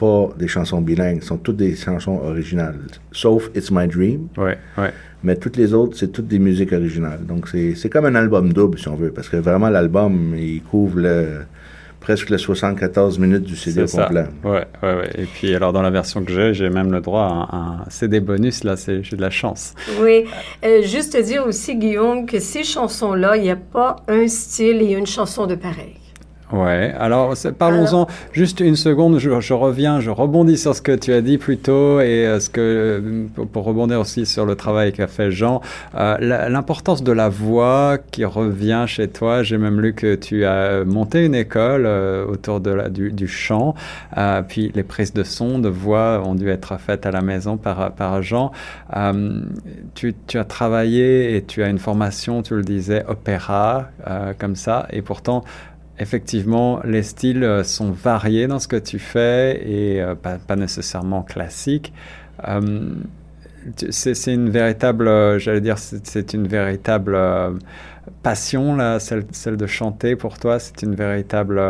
pas 0.01 0.29
des 0.35 0.47
chansons 0.47 0.81
bilingues, 0.81 1.21
sont 1.21 1.37
toutes 1.37 1.57
des 1.57 1.75
chansons 1.75 2.19
originales, 2.23 2.79
sauf 3.11 3.51
It's 3.55 3.69
My 3.69 3.87
Dream. 3.87 4.29
Ouais, 4.35 4.57
ouais. 4.79 4.91
mais 5.23 5.35
toutes 5.35 5.57
les 5.57 5.75
autres, 5.75 5.95
c'est 5.95 6.11
toutes 6.11 6.27
des 6.27 6.39
musiques 6.39 6.73
originales. 6.73 7.23
Donc, 7.23 7.47
c'est 7.49 7.89
comme 7.89 8.05
un 8.05 8.15
album 8.15 8.51
double, 8.51 8.79
si 8.79 8.87
on 8.87 8.95
veut, 8.95 9.11
parce 9.11 9.29
que 9.29 9.37
vraiment, 9.37 9.69
l'album, 9.69 10.33
il 10.35 10.63
couvre 10.63 10.97
le, 10.97 11.41
presque 11.99 12.31
les 12.31 12.39
74 12.39 13.19
minutes 13.19 13.43
du 13.43 13.55
CD 13.55 13.85
complet. 13.85 14.25
Ouais, 14.43 14.65
ouais, 14.81 14.95
ouais. 14.95 15.09
Et 15.19 15.25
puis, 15.25 15.53
alors, 15.53 15.71
dans 15.71 15.83
la 15.83 15.91
version 15.91 16.23
que 16.23 16.31
j'ai, 16.31 16.55
j'ai 16.55 16.71
même 16.71 16.91
le 16.91 16.99
droit 16.99 17.47
à 17.51 17.55
un, 17.55 17.89
CD 17.91 18.19
bonus. 18.19 18.63
Là, 18.63 18.73
j'ai 18.75 19.15
de 19.15 19.21
la 19.21 19.29
chance. 19.29 19.75
Oui. 20.01 20.25
Euh, 20.65 20.81
juste 20.81 21.13
te 21.13 21.21
dire 21.21 21.45
aussi, 21.45 21.75
Guillaume, 21.75 22.25
que 22.25 22.39
ces 22.39 22.63
chansons-là, 22.63 23.37
il 23.37 23.43
n'y 23.43 23.51
a 23.51 23.55
pas 23.55 23.97
un 24.07 24.27
style 24.27 24.81
et 24.81 24.93
une 24.93 25.05
chanson 25.05 25.45
de 25.45 25.53
pareil. 25.53 26.00
Ouais, 26.51 26.93
alors 26.99 27.33
parlons-en 27.57 28.07
juste 28.33 28.59
une 28.59 28.75
seconde, 28.75 29.19
je, 29.19 29.53
reviens, 29.53 30.01
je 30.01 30.09
rebondis 30.09 30.57
sur 30.57 30.75
ce 30.75 30.81
que 30.81 30.91
tu 30.91 31.13
as 31.13 31.21
dit 31.21 31.37
plus 31.37 31.57
tôt 31.57 32.01
et 32.01 32.27
euh, 32.27 32.41
ce 32.41 32.49
que, 32.49 33.27
pour, 33.53 33.63
rebondir 33.63 34.01
aussi 34.01 34.25
sur 34.25 34.45
le 34.45 34.55
travail 34.55 34.91
qu'a 34.91 35.07
fait 35.07 35.31
Jean, 35.31 35.61
euh, 35.95 36.17
l'importance 36.49 37.03
de 37.03 37.11
la 37.13 37.29
voix 37.29 37.97
qui 38.11 38.25
revient 38.25 38.83
chez 38.85 39.07
toi. 39.07 39.43
J'ai 39.43 39.57
même 39.57 39.79
lu 39.79 39.93
que 39.93 40.15
tu 40.15 40.43
as 40.43 40.83
monté 40.83 41.25
une 41.25 41.35
école 41.35 41.85
euh, 41.85 42.25
autour 42.25 42.59
de 42.59 42.71
la, 42.71 42.89
du, 42.89 43.13
du 43.13 43.29
chant, 43.29 43.73
puis 44.49 44.71
les 44.75 44.83
prises 44.83 45.13
de 45.13 45.23
son, 45.23 45.59
de 45.59 45.69
voix 45.69 46.21
ont 46.25 46.35
dû 46.35 46.49
être 46.49 46.77
faites 46.79 47.05
à 47.05 47.11
la 47.11 47.21
maison 47.21 47.55
par, 47.55 47.93
par 47.93 48.21
Jean. 48.21 48.51
Tu, 49.95 50.13
tu, 50.27 50.37
as 50.37 50.43
travaillé 50.43 51.35
et 51.35 51.43
tu 51.43 51.63
as 51.63 51.69
une 51.69 51.79
formation, 51.79 52.41
tu 52.41 52.55
le 52.55 52.63
disais, 52.63 53.05
opéra, 53.07 53.89
comme 54.37 54.55
ça, 54.55 54.87
et 54.91 55.01
pourtant, 55.01 55.43
effectivement, 55.99 56.81
les 56.83 57.03
styles 57.03 57.43
euh, 57.43 57.63
sont 57.63 57.91
variés 57.91 58.47
dans 58.47 58.59
ce 58.59 58.67
que 58.67 58.75
tu 58.75 58.99
fais 58.99 59.61
et 59.65 60.01
euh, 60.01 60.15
pas, 60.15 60.55
nécessairement 60.55 61.21
classiques. 61.21 61.93
Euh, 62.47 62.95
c'est 63.91 64.33
une 64.33 64.49
véritable, 64.49 65.37
j'allais 65.37 65.61
dire, 65.61 65.77
c'est 65.77 66.33
une 66.33 66.47
véritable 66.47 67.15
passion, 68.23 68.75
là, 68.75 68.99
celle, 68.99 69.23
celle, 69.31 69.55
de 69.55 69.67
chanter 69.67 70.15
pour 70.15 70.39
toi. 70.39 70.57
C'est 70.57 70.81
une 70.81 70.95
véritable 70.95 71.61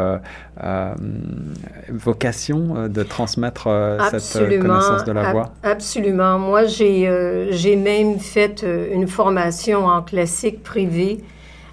vocation 1.90 2.88
de 2.88 3.04
transmettre 3.04 3.68
cette 4.10 4.62
connaissance 4.62 5.04
de 5.04 5.12
la 5.12 5.34
voix. 5.34 5.52
Absolument. 5.64 6.40
Moi, 6.40 6.64
j'ai 6.64 7.76
même 7.76 8.20
fait 8.20 8.66
une 8.66 9.10
formation 9.10 9.86
en 9.86 10.02
classique 10.02 10.64
privé 10.64 11.22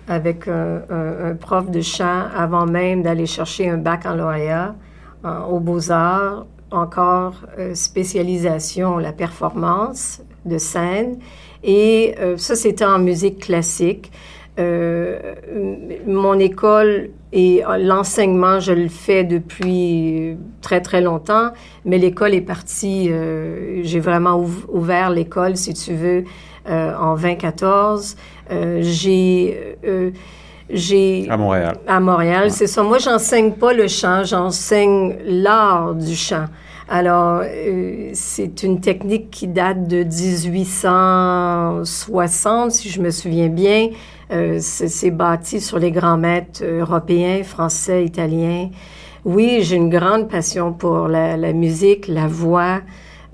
avec 0.08 0.48
un, 0.48 1.34
prof 1.40 1.70
de 1.70 1.80
chant 1.80 2.24
avant 2.34 2.66
même 2.66 3.02
d'aller 3.02 3.26
chercher 3.26 3.68
un 3.68 3.78
baccalauréat 3.78 4.74
euh, 5.24 5.40
aux 5.46 5.60
beaux-arts, 5.60 6.46
encore 6.70 7.34
euh, 7.58 7.74
spécialisation 7.74 8.98
la 8.98 9.12
performance 9.12 10.20
de 10.44 10.58
scène. 10.58 11.18
Et 11.64 12.14
euh, 12.20 12.36
ça, 12.36 12.54
c'était 12.54 12.84
en 12.84 12.98
musique 12.98 13.40
classique. 13.40 14.12
Mon 14.58 16.38
école 16.38 17.10
et 17.32 17.62
l'enseignement, 17.78 18.58
je 18.58 18.72
le 18.72 18.88
fais 18.88 19.24
depuis 19.24 20.36
très, 20.62 20.80
très 20.80 21.00
longtemps, 21.00 21.50
mais 21.84 21.98
l'école 21.98 22.34
est 22.34 22.40
partie, 22.40 23.10
j'ai 23.82 24.00
vraiment 24.00 24.44
ouvert 24.68 25.10
l'école, 25.10 25.56
si 25.56 25.74
tu 25.74 25.94
veux, 25.94 26.24
en 26.66 27.14
2014. 27.14 28.16
Euh, 28.50 28.80
j'ai 28.82 29.76
euh, 29.86 30.10
j'ai 30.70 31.28
à 31.30 31.36
Montréal. 31.36 31.76
À 31.86 32.00
Montréal, 32.00 32.50
c'est 32.50 32.66
ça. 32.66 32.82
Moi, 32.82 32.98
j'enseigne 32.98 33.52
pas 33.52 33.72
le 33.72 33.86
chant, 33.88 34.24
j'enseigne 34.24 35.16
l'art 35.24 35.94
du 35.94 36.14
chant. 36.14 36.44
Alors, 36.90 37.42
euh, 37.44 38.10
c'est 38.14 38.62
une 38.62 38.80
technique 38.80 39.30
qui 39.30 39.46
date 39.46 39.86
de 39.88 40.04
1860, 40.04 42.72
si 42.72 42.88
je 42.88 42.98
me 43.00 43.10
souviens 43.10 43.48
bien. 43.48 43.90
Euh, 44.30 44.58
c'est 44.60 45.10
bâti 45.10 45.60
sur 45.60 45.78
les 45.78 45.90
grands 45.90 46.18
maîtres 46.18 46.62
européens, 46.64 47.42
français, 47.44 48.04
italiens. 48.04 48.70
Oui, 49.24 49.60
j'ai 49.62 49.76
une 49.76 49.90
grande 49.90 50.28
passion 50.28 50.72
pour 50.72 51.08
la, 51.08 51.36
la 51.36 51.52
musique, 51.52 52.08
la 52.08 52.26
voix. 52.26 52.80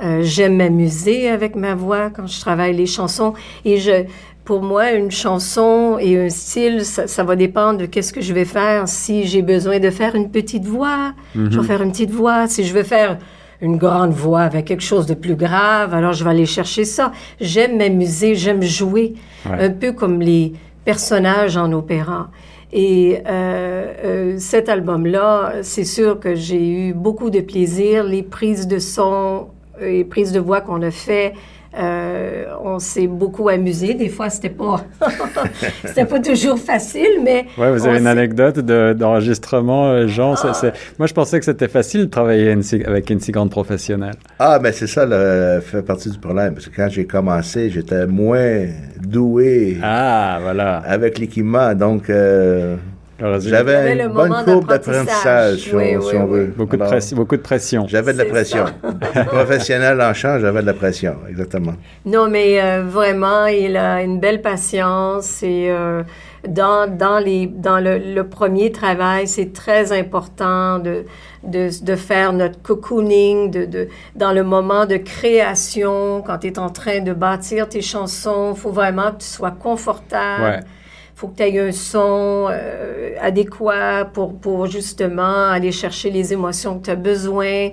Euh, 0.03 0.23
J'aime 0.23 0.57
m'amuser 0.57 1.29
avec 1.29 1.57
ma 1.57 1.75
voix 1.75 2.11
quand 2.11 2.27
je 2.27 2.41
travaille 2.41 2.75
les 2.75 2.87
chansons 2.87 3.35
et 3.65 3.79
je 3.79 4.05
pour 4.45 4.63
moi, 4.63 4.93
une 4.93 5.11
chanson 5.11 5.97
et 5.99 6.19
un 6.19 6.29
style, 6.29 6.85
ça, 6.85 7.25
va 7.25 7.35
dépendre 7.35 7.79
de 7.79 7.87
qu'est-ce 7.87 8.13
que 8.13 8.21
je 8.21 8.35
vais 8.35 8.45
faire. 8.45 8.87
Si 8.89 9.27
j'ai 9.27 9.41
besoin 9.41 9.79
de 9.81 9.89
faire 9.91 10.15
une 10.15 10.31
petite 10.31 10.67
voix, 10.67 11.15
je 11.35 11.41
vais 11.41 11.57
mhm. 11.57 11.65
faire 11.65 11.83
une 11.83 11.93
petite 11.93 12.11
voix. 12.11 12.47
Si 12.47 12.65
je 12.65 12.75
veux 12.75 12.83
faire 12.83 13.19
une 13.63 13.79
grande 13.79 14.13
voix 14.13 14.43
avec 14.43 14.67
quelque 14.67 14.83
chose 14.83 15.07
de 15.07 15.15
plus 15.15 15.37
grave, 15.37 15.95
alors 15.95 16.13
je 16.13 16.25
vais 16.25 16.31
aller 16.31 16.45
chercher 16.45 16.85
ça. 16.85 17.13
J'aime 17.41 17.79
m'amuser, 17.79 18.35
j'aime 18.35 18.63
jouer, 18.63 19.15
un 19.47 19.71
peu 19.71 19.93
comme 19.93 20.21
les 20.21 20.53
personnages 20.85 21.57
en 21.57 21.73
opéra. 21.73 22.31
Et 22.73 23.21
euh, 23.27 23.95
euh, 24.05 24.39
cet 24.39 24.69
album-là, 24.69 25.63
c'est 25.63 25.85
sûr 25.85 26.19
que 26.19 26.35
j'ai 26.35 26.69
eu 26.69 26.93
beaucoup 26.93 27.31
de 27.31 27.41
plaisir. 27.41 28.03
Les 28.03 28.23
prises 28.23 28.67
de 28.67 28.79
son, 28.79 29.49
les 29.81 30.05
prises 30.05 30.33
de 30.33 30.41
voix 30.41 30.61
qu'on 30.61 30.83
a 30.83 30.91
fait, 30.91 31.35
euh, 31.77 32.45
on 32.63 32.79
s'est 32.79 33.07
beaucoup 33.07 33.49
amusé. 33.49 33.95
Des 33.95 34.09
fois, 34.09 34.31
c'était 34.31 34.51
pas, 34.51 34.85
c'était 35.85 36.05
pas 36.05 36.21
toujours 36.21 36.59
facile, 36.59 37.21
mais. 37.23 37.47
Ouais, 37.59 37.73
vous 37.73 37.87
avez 37.87 37.99
une 37.99 38.07
anecdote 38.07 38.61
d'enregistrement, 38.61 39.87
euh, 39.87 40.07
Jean? 40.07 40.35
Ah. 40.45 40.53
Moi, 40.99 41.09
je 41.09 41.15
pensais 41.15 41.39
que 41.39 41.45
c'était 41.45 41.69
facile 41.69 42.03
de 42.03 42.11
travailler 42.11 42.57
avec 42.87 43.11
une 43.11 43.21
si 43.21 43.33
grande 43.33 43.51
professionnelle. 43.51 44.15
Ah, 44.39 44.59
mais 44.63 44.73
c'est 44.73 44.87
ça, 44.87 45.05
le, 45.05 45.61
fait 45.61 45.83
partie 45.83 46.11
du 46.11 46.19
problème. 46.19 46.55
Parce 46.55 46.69
que 46.69 46.77
quand 46.77 46.89
j'ai 46.89 47.07
commencé, 47.07 47.71
j'étais 47.71 48.07
moins 48.07 48.67
doué. 49.03 49.79
Ah, 49.83 50.39
voilà. 50.43 50.79
Avec 50.79 51.19
l'équipement, 51.19 51.75
donc. 51.75 52.09
Euh, 52.09 52.77
j'avais 53.19 54.03
une 54.03 54.09
bonne 54.09 54.45
courbe 54.45 54.69
d'apprentissage, 54.69 55.59
si, 55.59 55.75
on 55.75 56.27
veut. 56.27 56.53
Beaucoup, 56.57 56.77
de 56.77 57.15
beaucoup 57.15 57.37
de 57.37 57.43
pression. 57.43 57.87
J'avais 57.87 58.13
de 58.13 58.19
la 58.19 58.25
pression. 58.25 58.65
Professionnel 59.27 60.01
en 60.01 60.13
chant, 60.15 60.39
j'avais 60.41 60.63
de 60.63 60.67
la 60.67 60.75
pression, 60.75 61.17
exactement. 61.29 61.75
Non, 62.05 62.29
mais 62.29 62.61
euh, 62.61 62.83
vraiment, 62.83 63.47
il 63.47 63.77
a 63.77 64.03
une 64.03 64.19
belle 64.19 64.43
patience 64.43 65.43
et 65.43 65.69
euh, 65.71 66.03
dans, 66.49 66.91
dans, 66.91 67.19
les, 67.19 67.47
dans 67.47 67.79
le, 67.79 68.23
premier 68.23 68.73
travail, 68.73 69.29
c'est 69.29 69.53
très 69.53 69.93
important 69.93 70.79
de, 70.79 71.05
de, 71.45 71.71
de, 71.85 71.97
faire 71.97 72.33
notre 72.33 72.61
cocooning, 72.63 73.51
de, 73.51 73.65
de, 73.65 73.89
dans 74.17 74.33
le 74.33 74.43
moment 74.43 74.87
de 74.87 74.97
création, 74.97 76.23
quand 76.23 76.39
tu 76.39 76.49
es 76.49 76.59
en 76.59 76.71
train 76.71 77.01
de 77.01 77.13
bâtir 77.13 77.69
tes 77.69 77.83
chansons, 77.83 78.55
il 78.57 78.61
faut 78.61 78.73
vraiment 78.73 79.13
que 79.13 79.19
tu 79.19 79.27
sois 79.27 79.53
confortable. 79.53 80.43
Ouais 80.43 80.61
faut 81.15 81.29
que 81.29 81.37
tu 81.37 81.43
aies 81.45 81.61
un 81.61 81.73
son 81.73 82.49
euh, 82.51 83.15
adéquat 83.21 84.05
pour, 84.13 84.35
pour 84.39 84.67
justement 84.67 85.49
aller 85.49 85.73
chercher 85.73 86.11
les 86.11 86.33
émotions 86.33 86.79
que 86.79 86.87
tu 86.87 86.91
as 86.91 86.97
besoin. 86.97 87.71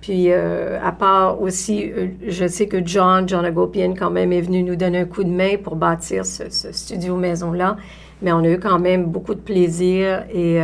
Puis, 0.00 0.32
euh, 0.32 0.78
à 0.82 0.92
part 0.92 1.40
aussi, 1.40 1.84
euh, 1.84 2.08
je 2.26 2.46
sais 2.46 2.66
que 2.66 2.84
John, 2.84 3.28
John 3.28 3.44
Agopian, 3.44 3.94
quand 3.94 4.10
même, 4.10 4.32
est 4.32 4.40
venu 4.40 4.62
nous 4.62 4.76
donner 4.76 4.98
un 4.98 5.04
coup 5.04 5.24
de 5.24 5.30
main 5.30 5.56
pour 5.62 5.76
bâtir 5.76 6.24
ce, 6.26 6.44
studio 6.72 7.16
maison-là. 7.16 7.76
Mais 8.22 8.32
on 8.32 8.40
a 8.40 8.48
eu 8.48 8.58
quand 8.58 8.78
même 8.78 9.04
beaucoup 9.04 9.34
de 9.34 9.40
plaisir. 9.40 10.24
Et, 10.32 10.58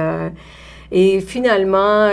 et 0.92 1.20
finalement, 1.20 2.10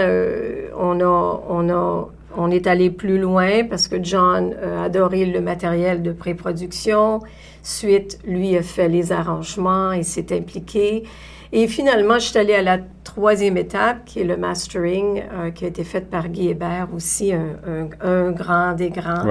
on, 0.77 1.01
a, 1.01 1.43
on, 1.49 1.69
a, 1.69 2.07
on 2.37 2.51
est 2.51 2.67
allé 2.67 2.89
plus 2.89 3.17
loin 3.19 3.63
parce 3.69 3.87
que 3.87 3.95
John 4.01 4.55
a 4.61 4.83
adoré 4.83 5.25
le 5.25 5.41
matériel 5.41 6.01
de 6.01 6.11
pré-production. 6.11 7.21
Suite, 7.61 8.19
lui 8.25 8.57
a 8.57 8.63
fait 8.63 8.89
les 8.89 9.11
arrangements 9.11 9.91
et 9.91 10.03
s'est 10.03 10.35
impliqué. 10.35 11.03
Et 11.51 11.67
finalement, 11.67 12.15
je 12.15 12.29
suis 12.29 12.37
allée 12.37 12.55
à 12.55 12.63
la 12.63 12.79
troisième 13.03 13.57
étape, 13.57 14.05
qui 14.05 14.21
est 14.21 14.23
le 14.23 14.37
mastering, 14.37 15.21
euh, 15.31 15.51
qui 15.51 15.65
a 15.65 15.67
été 15.67 15.83
fait 15.83 16.09
par 16.09 16.27
Guy 16.27 16.49
Hébert, 16.49 16.87
aussi 16.95 17.31
un, 17.31 18.31
grand 18.31 18.73
des 18.73 18.89
grands 18.89 19.23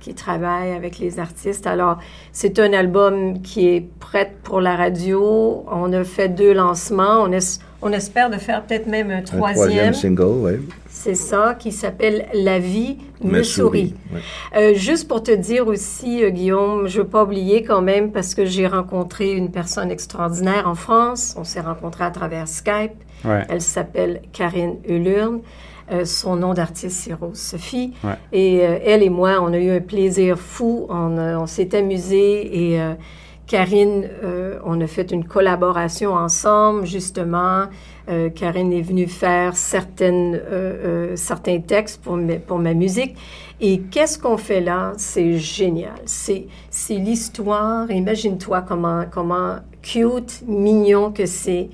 qui 0.00 0.14
travaille 0.14 0.72
avec 0.72 0.98
les 0.98 1.18
artistes. 1.18 1.66
Alors, 1.66 1.98
c'est 2.32 2.58
un 2.58 2.72
album 2.72 3.42
qui 3.42 3.68
est 3.68 3.88
prêt 4.00 4.32
pour 4.42 4.60
la 4.60 4.76
radio. 4.76 5.64
On 5.70 5.92
a 5.92 6.04
fait 6.04 6.28
deux 6.28 6.52
lancements. 6.52 7.22
On, 7.22 7.30
on 7.82 7.92
espère 7.92 8.30
de 8.30 8.36
faire 8.36 8.64
peut-être 8.64 8.86
même 8.86 9.10
un 9.10 9.22
troisième. 9.22 9.48
Un 9.48 9.54
troisième 9.54 9.94
single, 9.94 10.24
oui. 10.24 10.52
C'est 11.08 11.14
ça, 11.14 11.56
qui 11.58 11.72
s'appelle 11.72 12.28
La 12.34 12.58
vie 12.58 12.98
me, 13.24 13.42
sourit. 13.42 13.94
Euh, 14.54 14.74
juste 14.74 15.08
pour 15.08 15.22
te 15.22 15.30
dire 15.30 15.66
aussi, 15.66 16.22
euh, 16.22 16.28
Guillaume, 16.28 16.86
je 16.86 16.98
ne 16.98 17.02
veux 17.02 17.08
pas 17.08 17.24
oublier 17.24 17.62
quand 17.62 17.80
même, 17.80 18.12
parce 18.12 18.34
que 18.34 18.44
j'ai 18.44 18.66
rencontré 18.66 19.32
une 19.32 19.50
personne 19.50 19.90
extraordinaire 19.90 20.68
en 20.68 20.74
France. 20.74 21.34
On 21.38 21.44
s'est 21.44 21.62
rencontrés 21.62 22.04
à 22.04 22.10
travers 22.10 22.46
Skype. 22.46 22.92
Elle 23.24 23.62
s'appelle 23.62 24.20
Karine 24.34 24.76
Hulurne. 24.86 25.40
Euh, 25.90 26.04
son 26.04 26.36
nom 26.36 26.52
d'artiste, 26.52 27.04
c'est 27.04 27.14
Rose 27.14 27.38
Sophie. 27.38 27.94
Et 28.30 28.56
elle 28.56 29.02
et 29.02 29.08
moi, 29.08 29.38
on 29.40 29.54
a 29.54 29.58
eu 29.58 29.70
un 29.70 29.80
plaisir 29.80 30.38
fou. 30.38 30.88
On, 30.90 31.16
on 31.16 31.46
s'est 31.46 31.74
amusés 31.74 32.74
et 32.74 32.80
Karine, 33.48 34.08
on 34.64 34.80
a 34.80 34.86
fait 34.86 35.10
une 35.10 35.24
collaboration 35.24 36.12
ensemble, 36.12 36.86
justement. 36.86 37.64
Karine 38.34 38.72
est 38.72 38.82
venue 38.82 39.06
faire 39.06 39.56
certaines, 39.56 40.40
certains 41.16 41.58
textes 41.60 42.02
pour, 42.02 42.18
pour 42.46 42.58
ma 42.58 42.74
musique. 42.74 43.16
Et 43.60 43.80
qu'est-ce 43.80 44.18
qu'on 44.18 44.36
fait 44.36 44.60
là? 44.60 44.92
C'est 44.96 45.38
génial. 45.38 45.98
C'est, 46.04 46.46
c'est 46.70 46.94
l'histoire. 46.94 47.90
Imagine-toi 47.90 48.62
comment, 48.62 49.04
comment 49.10 49.56
cute, 49.82 50.42
mignon 50.46 51.10
que 51.10 51.26
c'est. 51.26 51.68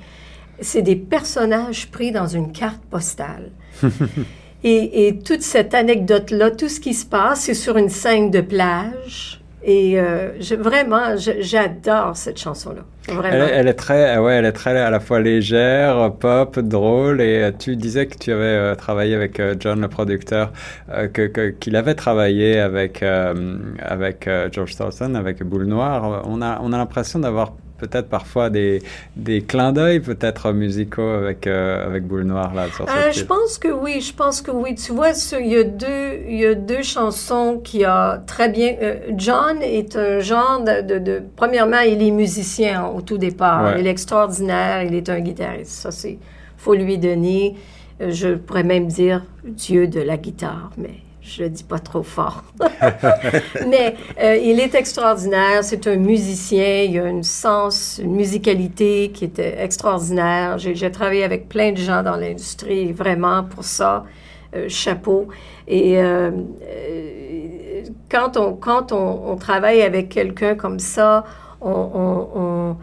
C'est 0.61 0.83
des 0.83 0.97
personnages 0.97 1.91
pris 1.91 2.11
dans 2.11 2.27
une 2.27 2.53
carte 2.53 2.81
postale. 2.89 3.51
et, 4.65 5.07
et, 5.07 5.19
toute 5.19 5.43
cette 5.43 5.75
anecdote-là, 5.75 6.53
tout 6.53 6.69
ce 6.69 6.81
qui 6.81 6.95
se 6.95 7.05
passe, 7.05 7.41
c'est 7.41 7.55
sur 7.55 7.77
une 7.77 7.91
scène 7.91 8.31
de 8.31 8.41
plage. 8.41 9.44
Et 9.67 9.99
euh, 9.99 10.39
je, 10.41 10.55
vraiment, 10.55 11.17
j'adore 11.17 12.17
cette 12.17 12.39
chanson-là. 12.39 12.83
Elle, 13.09 13.49
elle, 13.51 13.69
est 13.69 13.75
très, 13.75 14.19
ouais, 14.19 14.35
elle 14.35 14.45
est 14.45 14.53
très 14.53 14.79
à 14.79 14.91
la 14.91 15.01
fois 15.01 15.21
légère, 15.21 16.13
pop, 16.21 16.59
drôle. 16.59 17.23
Et 17.23 17.43
euh, 17.43 17.51
tu 17.59 17.75
disais 17.75 18.07
que 18.07 18.19
tu 18.19 18.31
avais 18.31 18.45
euh, 18.45 18.75
travaillé 18.75 19.15
avec 19.15 19.41
John, 19.61 19.81
le 19.81 19.89
producteur, 19.89 20.53
que 21.15 21.51
qu'il 21.51 21.77
avait 21.77 21.95
travaillé 21.95 22.59
avec 22.61 23.03
avec 23.03 24.29
George 24.53 24.77
Thornton, 24.77 25.15
avec 25.15 25.43
Boule 25.43 25.65
Noire. 25.65 26.23
On 26.27 26.43
a 26.43 26.61
on 26.63 26.73
a 26.73 26.77
l'impression 26.77 27.19
d'avoir 27.19 27.55
peut-être 27.79 28.09
parfois 28.09 28.51
des, 28.51 28.83
des 29.17 29.43
clins 29.43 29.73
d'œil 29.73 30.01
peut-être 30.01 30.53
musicaux 30.53 31.09
avec, 31.09 31.47
euh, 31.47 31.87
avec 31.87 32.07
Boule 32.07 32.25
Noire 32.25 32.55
là 32.55 32.67
sur 32.75 32.89
euh, 32.89 33.13
Je 33.13 33.25
pense 33.25 33.59
que 33.59 33.69
oui, 33.69 34.01
je 34.01 34.15
pense 34.15 34.41
que 34.41 34.51
oui. 34.51 34.75
Tu 34.75 34.93
vois, 34.93 35.11
il 35.41 35.47
y 35.47 35.57
a 35.57 35.65
deux, 35.65 36.29
y 36.29 36.47
a 36.47 36.55
deux 36.55 36.83
chansons 36.83 37.61
qui 37.63 37.85
a 37.85 38.23
très 38.27 38.49
bien... 38.49 38.77
Euh, 38.81 38.97
John 39.17 39.61
est 39.63 39.97
un 39.97 40.21
genre 40.21 40.63
de, 40.65 40.99
de, 40.99 41.23
Premièrement, 41.37 41.81
il 41.81 42.03
est 42.03 42.11
musicien 42.11 42.87
au 42.87 43.01
tout 43.01 43.19
départ. 43.19 43.79
Il 43.79 43.87
est 43.87 43.91
extraordinaire, 43.91 44.83
il 44.83 44.95
est 44.95 45.09
un 45.09 45.21
guitariste. 45.21 45.73
Ça, 45.73 45.91
c'est... 45.91 46.19
faut 46.57 46.75
lui 46.75 46.99
donner, 46.99 47.57
je 48.01 48.35
pourrais 48.35 48.65
même 48.65 48.87
dire, 48.87 49.25
Dieu 49.45 49.89
de 49.89 50.01
la 50.01 50.17
guitare, 50.17 50.71
mais 50.79 50.95
je 51.27 51.43
le 51.45 51.51
dis 51.51 51.65
pas 51.65 51.79
trop 51.79 52.03
fort. 52.03 52.45
Mais 53.67 53.97
euh, 54.21 54.37
il 54.37 54.61
est 54.61 54.75
extraordinaire. 54.75 55.65
C'est 55.65 55.87
un 55.87 55.97
musicien. 55.97 56.83
Il 56.83 56.99
a 56.99 57.09
une 57.09 57.23
sens, 57.23 58.01
une 58.03 58.15
musicalité 58.15 59.11
qui 59.13 59.25
est 59.25 59.39
extraordinaire. 59.39 60.59
J'ai 60.59 60.91
travaillé 60.91 61.25
avec 61.25 61.49
plein 61.49 61.73
de 61.73 61.79
gens 61.79 62.03
dans 62.03 62.17
l'industrie, 62.17 62.93
vraiment 62.93 63.43
pour 63.45 63.65
ça. 63.65 64.05
Euh, 64.55 64.69
chapeau. 64.69 65.29
Et 65.67 65.99
euh, 65.99 66.31
quand, 68.09 68.37
on, 68.37 68.55
quand 68.55 68.93
on, 68.93 69.35
travaille 69.37 69.83
avec 69.83 70.11
quelqu'un 70.11 70.55
comme 70.55 70.79
ça, 70.79 71.25
on, 71.61 72.29
on, 72.35 72.77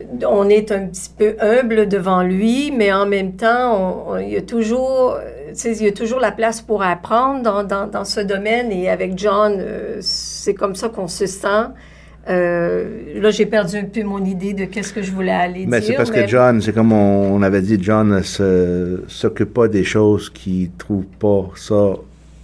est 0.00 0.72
un 0.72 0.86
petit 0.86 1.10
peu 1.16 1.36
humble 1.40 1.88
devant 1.88 2.22
lui, 2.22 2.72
mais 2.76 2.92
en 2.92 3.06
même 3.06 3.32
temps, 3.34 4.16
il 4.16 4.28
y 4.28 4.36
a 4.36 4.42
toujours 4.42 5.18
il 5.64 5.82
y 5.82 5.88
a 5.88 5.92
toujours 5.92 6.20
la 6.20 6.32
place 6.32 6.60
pour 6.60 6.82
apprendre 6.82 7.42
dans, 7.42 7.64
dans, 7.64 7.86
dans 7.86 8.04
ce 8.04 8.20
domaine. 8.20 8.70
Et 8.72 8.88
avec 8.88 9.16
John, 9.16 9.56
euh, 9.58 9.98
c'est 10.00 10.54
comme 10.54 10.74
ça 10.74 10.88
qu'on 10.88 11.08
se 11.08 11.26
sent. 11.26 11.68
Euh, 12.28 13.20
là, 13.20 13.30
j'ai 13.30 13.46
perdu 13.46 13.76
un 13.76 13.84
peu 13.84 14.02
mon 14.02 14.24
idée 14.24 14.52
de 14.52 14.64
qu'est-ce 14.64 14.92
que 14.92 15.02
je 15.02 15.12
voulais 15.12 15.30
aller 15.30 15.64
mais 15.66 15.80
dire. 15.80 15.90
C'est 15.90 15.94
parce 15.94 16.10
que 16.10 16.26
John, 16.26 16.60
c'est 16.60 16.72
comme 16.72 16.92
on, 16.92 17.40
avait 17.42 17.62
dit, 17.62 17.78
John 17.80 18.08
ne 18.16 19.02
s'occupe 19.06 19.54
pas 19.54 19.68
des 19.68 19.84
choses 19.84 20.30
qui 20.30 20.70
ne 20.72 20.78
trouvent 20.78 21.04
pas 21.18 21.50
ça 21.54 21.94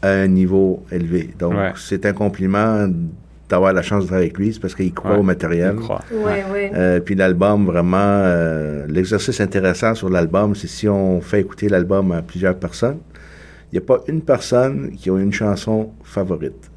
à 0.02 0.10
un 0.10 0.28
niveau 0.28 0.84
élevé. 0.92 1.30
Donc, 1.38 1.54
c'est 1.76 2.06
un 2.06 2.12
compliment 2.12 2.88
d'avoir 3.52 3.74
la 3.74 3.82
chance 3.82 4.04
de 4.04 4.06
travailler 4.06 4.28
avec 4.28 4.38
lui, 4.38 4.54
c'est 4.54 4.60
parce 4.60 4.74
qu'il 4.74 4.94
croit 4.94 5.18
au 5.18 5.22
matériel. 5.22 5.74
Il 5.74 5.80
croit. 5.80 6.00
Ouais, 6.10 6.42
ouais. 6.50 6.72
Euh, 6.74 7.00
puis 7.00 7.14
l'album, 7.14 7.66
vraiment, 7.66 7.98
euh, 7.98 8.86
l'exercice 8.88 9.42
intéressant 9.42 9.94
sur 9.94 10.08
l'album, 10.08 10.54
c'est 10.54 10.68
si 10.68 10.88
on 10.88 11.20
fait 11.20 11.40
écouter 11.40 11.68
l'album 11.68 12.12
à 12.12 12.22
plusieurs 12.22 12.56
personnes, 12.56 13.00
il 13.70 13.74
n'y 13.74 13.78
a 13.78 13.86
pas 13.86 14.00
une 14.08 14.22
personne 14.22 14.92
qui 14.92 15.10
a 15.10 15.18
une 15.18 15.34
chanson 15.34 15.90
favorite. 16.02 16.70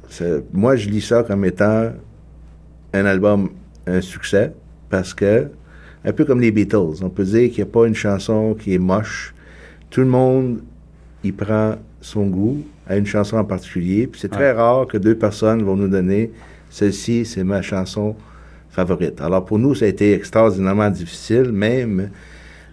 Moi, 0.52 0.76
je 0.76 0.90
lis 0.90 1.00
ça 1.00 1.22
comme 1.22 1.46
étant 1.46 1.92
un 2.92 3.06
album, 3.06 3.48
un 3.86 4.02
succès, 4.02 4.52
parce 4.90 5.14
que, 5.14 5.48
un 6.04 6.12
peu 6.12 6.26
comme 6.26 6.42
les 6.42 6.50
Beatles, 6.50 7.02
on 7.02 7.08
peut 7.08 7.24
dire 7.24 7.48
qu'il 7.48 7.64
n'y 7.64 7.70
a 7.70 7.72
pas 7.72 7.86
une 7.86 7.94
chanson 7.94 8.54
qui 8.54 8.74
est 8.74 8.78
moche. 8.78 9.34
Tout 9.88 10.02
le 10.02 10.08
monde 10.08 10.60
y 11.24 11.32
prend 11.32 11.76
son 12.02 12.26
goût 12.26 12.62
à 12.86 12.98
une 12.98 13.06
chanson 13.06 13.38
en 13.38 13.44
particulier. 13.44 14.06
Puis 14.06 14.20
c'est 14.20 14.28
très 14.28 14.52
rare 14.52 14.86
que 14.86 14.98
deux 14.98 15.16
personnes 15.16 15.62
vont 15.62 15.76
nous 15.76 15.88
donner 15.88 16.30
celle-ci, 16.76 17.24
c'est 17.24 17.42
ma 17.42 17.62
chanson 17.62 18.14
favorite. 18.68 19.22
Alors 19.22 19.46
pour 19.46 19.58
nous, 19.58 19.74
ça 19.74 19.86
a 19.86 19.88
été 19.88 20.12
extraordinairement 20.12 20.90
difficile, 20.90 21.50
même 21.50 22.10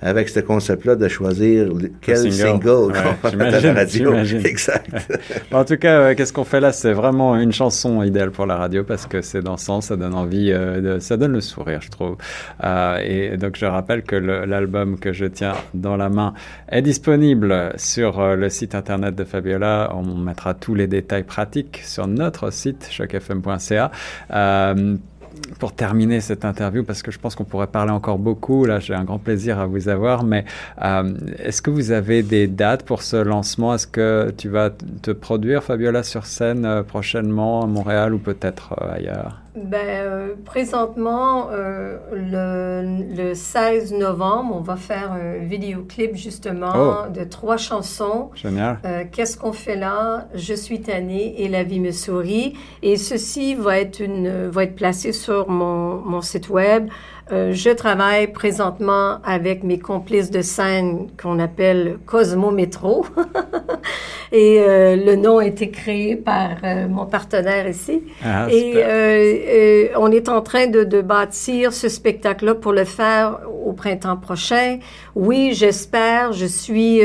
avec 0.04 0.30
ce 0.30 0.42
concept-là 0.42 0.96
de 0.96 1.08
choisir 1.08 1.70
quel 2.02 2.32
single, 2.32 2.94
qu'on 3.22 3.38
mettre 3.38 3.58
à 3.58 3.62
la 3.62 3.74
radio. 3.74 4.14
Exact. 4.44 4.90
en 5.52 5.64
tout 5.64 5.78
cas, 5.78 6.00
euh, 6.00 6.16
qu'est-ce 6.16 6.34
qu'on 6.34 6.44
fait 6.44 6.60
là? 6.60 6.72
C'est 6.72 6.94
vraiment 6.94 7.36
une 7.38 7.54
chanson 7.54 8.04
idéale 8.04 8.32
pour 8.32 8.46
la 8.46 8.58
radio 8.58 8.84
parce 8.84 9.06
que 9.06 9.22
c'est 9.22 9.42
dansant, 9.42 9.82
ça 9.82 9.96
donne 9.96 10.14
envie, 10.14 10.52
euh, 10.52 11.00
ça 11.00 11.16
donne 11.16 11.32
le 11.32 11.42
sourire, 11.42 11.82
je 11.82 11.90
trouve. 11.90 12.18
Euh, 12.64 12.98
et 13.02 13.38
donc, 13.38 13.56
je 13.56 13.66
rappelle 13.66 14.04
que 14.04 14.16
l'album 14.16 15.00
que 15.00 15.14
je 15.14 15.26
tiens 15.26 15.54
dans 15.74 15.96
la 15.96 16.10
main 16.10 16.34
est 16.70 16.82
disponible 16.82 17.72
sur 17.78 18.36
le 18.36 18.50
site 18.50 18.76
internet 18.76 19.16
de 19.16 19.24
Fabiola. 19.24 19.94
On 19.96 20.18
mettra 20.18 20.54
tous 20.54 20.76
les 20.76 20.88
détails 20.88 21.24
pratiques 21.24 21.82
sur 21.84 22.08
notre 22.08 22.52
site 22.52 22.90
chocfm.ca 22.92 23.92
pour 25.60 25.74
terminer 25.74 26.22
cette 26.22 26.46
interview, 26.46 26.84
parce 26.84 27.02
que 27.02 27.12
je 27.12 27.20
pense 27.20 27.36
qu'on 27.36 27.44
pourrait 27.44 27.68
parler 27.68 27.92
encore 27.92 28.18
beaucoup, 28.18 28.66
là 28.66 28.80
j'ai 28.80 28.94
un 28.94 29.04
grand 29.04 29.20
plaisir 29.20 29.60
à 29.60 29.66
vous 29.66 29.90
avoir, 29.90 30.24
mais 30.24 30.46
euh, 30.82 31.14
est-ce 31.40 31.62
que 31.62 31.70
vous 31.70 31.92
avez 31.92 32.24
des 32.24 32.48
dates 32.48 32.84
pour 32.84 33.02
ce 33.02 33.18
lancement? 33.18 33.74
Est-ce 33.74 33.88
que 33.88 34.34
tu 34.38 34.50
vas 34.50 34.70
te 34.70 35.12
produire, 35.12 35.64
Fabiola, 35.64 36.04
sur 36.04 36.26
scène 36.26 36.66
euh, 36.66 36.84
prochainement 36.84 37.64
à 37.64 37.68
Montréal 37.68 38.14
ou 38.14 38.20
peut-être 38.20 38.76
euh, 38.82 38.96
ailleurs? 38.96 39.43
Ben, 39.56 39.88
euh, 39.88 40.34
présentement, 40.46 41.50
euh, 41.52 41.98
le, 42.12 43.16
le, 43.16 43.36
16 43.36 43.94
novembre, 43.94 44.56
on 44.56 44.62
va 44.62 44.76
faire 44.76 45.12
un 45.12 45.38
vidéoclip 45.38 46.16
justement 46.16 46.74
oh. 46.76 47.10
de 47.12 47.24
trois 47.24 47.58
chansons. 47.58 48.32
Génial. 48.34 48.80
Euh, 48.84 49.04
Qu'est-ce 49.12 49.38
qu'on 49.38 49.54
fait 49.54 49.76
là? 49.76 50.28
Je 50.34 50.56
suis 50.56 50.82
tannée 50.82 51.42
et 51.44 51.50
la 51.50 51.64
vie 51.64 51.80
me 51.80 51.92
sourit. 51.92 52.54
Et 52.82 52.98
ceci 52.98 53.54
va 53.54 53.80
être, 53.80 54.00
une, 54.00 54.48
va 54.48 54.64
être 54.64 54.76
placé 54.76 55.12
sur 55.12 55.48
mon, 55.50 55.98
mon 55.98 56.22
site 56.22 56.50
web. 56.50 56.90
Euh, 57.32 57.54
je 57.54 57.70
travaille 57.70 58.28
présentement 58.28 59.20
avec 59.24 59.64
mes 59.64 59.80
complices 59.80 60.30
de 60.30 60.42
scène 60.42 61.08
qu'on 61.22 61.40
appelle 61.40 61.98
Cosmo 62.06 62.52
Métro. 62.52 63.06
et 64.34 64.60
euh, 64.60 64.96
le 64.96 65.16
nom 65.16 65.38
a 65.38 65.46
été 65.46 65.70
créé 65.70 66.16
par 66.16 66.58
euh, 66.64 66.88
mon 66.88 67.06
partenaire 67.06 67.70
ici. 67.70 68.02
Ah, 68.26 68.48
et 68.52 69.92
on 69.96 70.12
est 70.12 70.28
en 70.28 70.42
train 70.42 70.66
de, 70.66 70.84
de 70.84 71.02
bâtir 71.02 71.72
ce 71.72 71.88
spectacle-là 71.88 72.56
pour 72.56 72.74
le 72.74 72.84
faire 72.84 73.42
au 73.64 73.74
printemps 73.74 74.18
prochain. 74.18 74.80
Oui, 75.14 75.52
j'espère. 75.54 76.34
Je 76.34 76.48
suis 76.48 77.02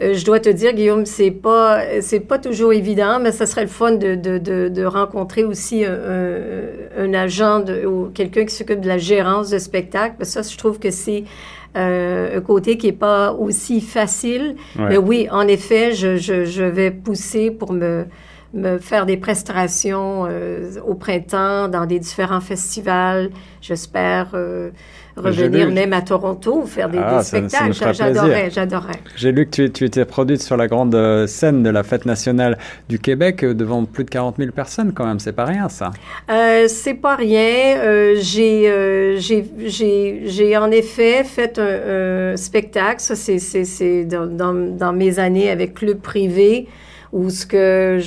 euh, 0.00 0.14
je 0.14 0.24
dois 0.24 0.40
te 0.40 0.48
dire, 0.48 0.72
Guillaume, 0.72 1.06
c'est 1.06 1.30
pas 1.30 1.80
c'est 2.00 2.20
pas 2.20 2.38
toujours 2.38 2.72
évident, 2.72 3.18
mais 3.20 3.32
ça 3.32 3.46
serait 3.46 3.62
le 3.62 3.68
fun 3.68 3.92
de, 3.92 4.14
de, 4.14 4.38
de, 4.68 4.84
rencontrer 4.84 5.44
aussi 5.44 5.84
un, 5.84 7.14
agent 7.14 7.64
ou 7.86 8.06
quelqu'un 8.12 8.44
qui 8.44 8.54
s'occupe 8.54 8.80
de 8.80 8.88
la 8.88 8.98
gérance 8.98 9.50
de 9.50 9.58
spectacle. 9.58 10.16
Parce 10.18 10.34
que 10.34 10.42
ça, 10.42 10.50
je 10.50 10.56
trouve 10.56 10.78
que 10.78 10.90
c'est 10.90 11.24
euh, 11.24 11.61
un 11.74 12.40
côté 12.40 12.76
qui 12.76 12.88
est 12.88 12.92
pas 12.92 13.32
aussi 13.32 13.80
facile. 13.80 14.56
Mais 14.78 14.96
oui, 14.96 15.28
en 15.30 15.46
effet, 15.48 15.92
je, 15.92 16.16
je, 16.16 16.44
je 16.44 16.64
vais 16.64 16.90
pousser 16.90 17.50
pour 17.50 17.72
me 17.72 18.06
me 18.54 18.78
faire 18.78 19.06
des 19.06 19.16
prestations 19.16 20.26
euh, 20.28 20.72
au 20.86 20.94
printemps 20.94 21.68
dans 21.68 21.86
des 21.86 21.98
différents 21.98 22.40
festivals. 22.40 23.30
J'espère 23.62 24.30
euh, 24.34 24.70
revenir 25.16 25.70
même 25.70 25.92
à 25.92 26.02
Toronto, 26.02 26.66
faire 26.66 26.90
des, 26.90 26.98
ah, 26.98 27.22
spectacles. 27.22 27.72
J'adorais, 27.72 28.50
j'adorais. 28.50 29.00
J'ai 29.16 29.32
lu 29.32 29.46
que 29.46 29.50
tu, 29.50 29.70
tu, 29.70 29.84
étais 29.84 30.04
produite 30.04 30.42
sur 30.42 30.56
la 30.56 30.66
grande 30.66 30.94
euh, 30.94 31.26
scène 31.26 31.62
de 31.62 31.70
la 31.70 31.82
fête 31.82 32.04
nationale 32.04 32.58
du 32.88 32.98
Québec 32.98 33.44
devant 33.44 33.84
plus 33.84 34.04
de 34.04 34.10
40 34.10 34.36
000 34.36 34.50
personnes 34.50 34.92
quand 34.92 35.06
même. 35.06 35.18
C'est 35.18 35.32
pas 35.32 35.44
rien 35.46 35.68
ça. 35.68 35.92
Euh, 36.30 36.66
c'est 36.68 36.94
pas 36.94 37.16
rien. 37.16 37.76
J'ai, 38.16 39.16
j'ai, 39.16 40.56
en 40.58 40.70
effet 40.70 41.24
fait 41.24 41.58
un, 41.58 42.36
spectacle. 42.36 43.00
Ça, 43.00 43.14
c'est, 43.14 44.04
dans, 44.04 44.26
dans, 44.26 44.52
dans, 44.52 44.92
mes 44.92 45.18
années 45.18 45.50
avec 45.50 45.74
Club 45.74 46.00
Privé 46.00 46.68
où 47.12 47.28
ce 47.28 47.44
que 47.44 47.98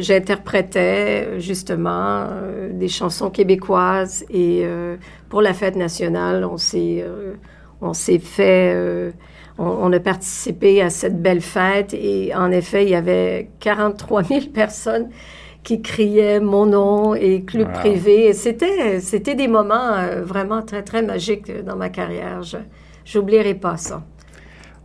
j'interprétais 0.00 1.38
justement 1.38 2.26
euh, 2.28 2.70
des 2.72 2.88
chansons 2.88 3.30
québécoises 3.30 4.24
et 4.28 4.62
euh, 4.64 4.96
pour 5.28 5.40
la 5.40 5.54
fête 5.54 5.76
nationale, 5.76 6.44
on 6.44 6.56
s'est 6.56 7.04
euh, 7.06 7.34
on 7.80 7.92
s'est 7.92 8.18
fait 8.18 9.12
on, 9.58 9.66
on, 9.66 9.92
a 9.92 10.00
participé 10.00 10.82
à 10.82 10.90
cette 10.90 11.20
belle 11.22 11.42
fête 11.42 11.94
et 11.94 12.34
en 12.34 12.50
effet, 12.50 12.84
il 12.84 12.90
y 12.90 12.94
avait 12.94 13.50
43 13.60 14.24
000 14.24 14.40
personnes 14.52 15.10
qui 15.62 15.80
criait 15.80 16.40
mon 16.40 16.66
nom 16.66 17.14
et 17.14 17.44
club 17.44 17.72
privé. 17.72 18.32
C'était, 18.32 19.00
c'était 19.00 19.34
des 19.34 19.48
moments 19.48 19.96
vraiment 20.22 20.62
très, 20.62 20.82
très 20.82 21.02
magiques 21.02 21.52
dans 21.64 21.76
ma 21.76 21.88
carrière. 21.88 22.42
Je 22.42 23.18
n'oublierai 23.18 23.54
pas 23.54 23.76
ça. 23.76 24.02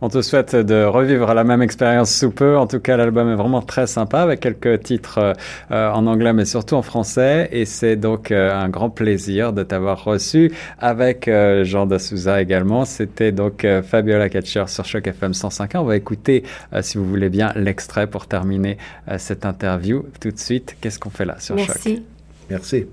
On 0.02 0.08
te 0.08 0.22
souhaite 0.22 0.56
de 0.56 0.84
revivre 0.84 1.34
la 1.34 1.44
même 1.44 1.62
expérience 1.62 2.14
sous 2.14 2.30
peu. 2.30 2.56
En 2.56 2.66
tout 2.66 2.80
cas, 2.80 2.96
l'album 2.96 3.30
est 3.30 3.34
vraiment 3.34 3.60
très 3.60 3.86
sympa 3.86 4.20
avec 4.20 4.40
quelques 4.40 4.82
titres 4.82 5.34
euh, 5.70 5.90
en 5.90 6.06
anglais 6.06 6.32
mais 6.32 6.44
surtout 6.44 6.74
en 6.74 6.82
français. 6.82 7.48
Et 7.52 7.64
c'est 7.66 7.96
donc 7.96 8.30
euh, 8.30 8.52
un 8.52 8.68
grand 8.68 8.90
plaisir 8.90 9.52
de 9.52 9.62
t'avoir 9.62 10.04
reçu 10.04 10.52
avec 10.78 11.28
euh, 11.28 11.64
Jean 11.64 11.86
Dassouza 11.86 12.40
également. 12.40 12.84
C'était 12.84 13.32
donc 13.32 13.66
Fabiola 13.84 14.28
Catcher 14.28 14.64
sur 14.68 14.84
Choc 14.84 15.06
FM 15.06 15.34
105. 15.34 15.72
On 15.74 15.84
va 15.84 15.96
écouter, 15.96 16.44
si 16.80 16.98
vous 16.98 17.04
voulez 17.04 17.28
bien, 17.28 17.52
l'extrait 17.54 18.06
pour 18.06 18.26
terminer 18.26 18.78
cette 19.18 19.44
interview 19.44 20.04
tout 20.20 20.30
de 20.30 20.38
suite. 20.38 20.76
Qu'est-ce 20.80 20.98
qu'on 20.98 21.10
fait 21.10 21.24
là 21.24 21.36
sur 21.38 21.56
Merci. 21.56 21.96
Choc 21.96 22.02
Merci. 22.50 22.86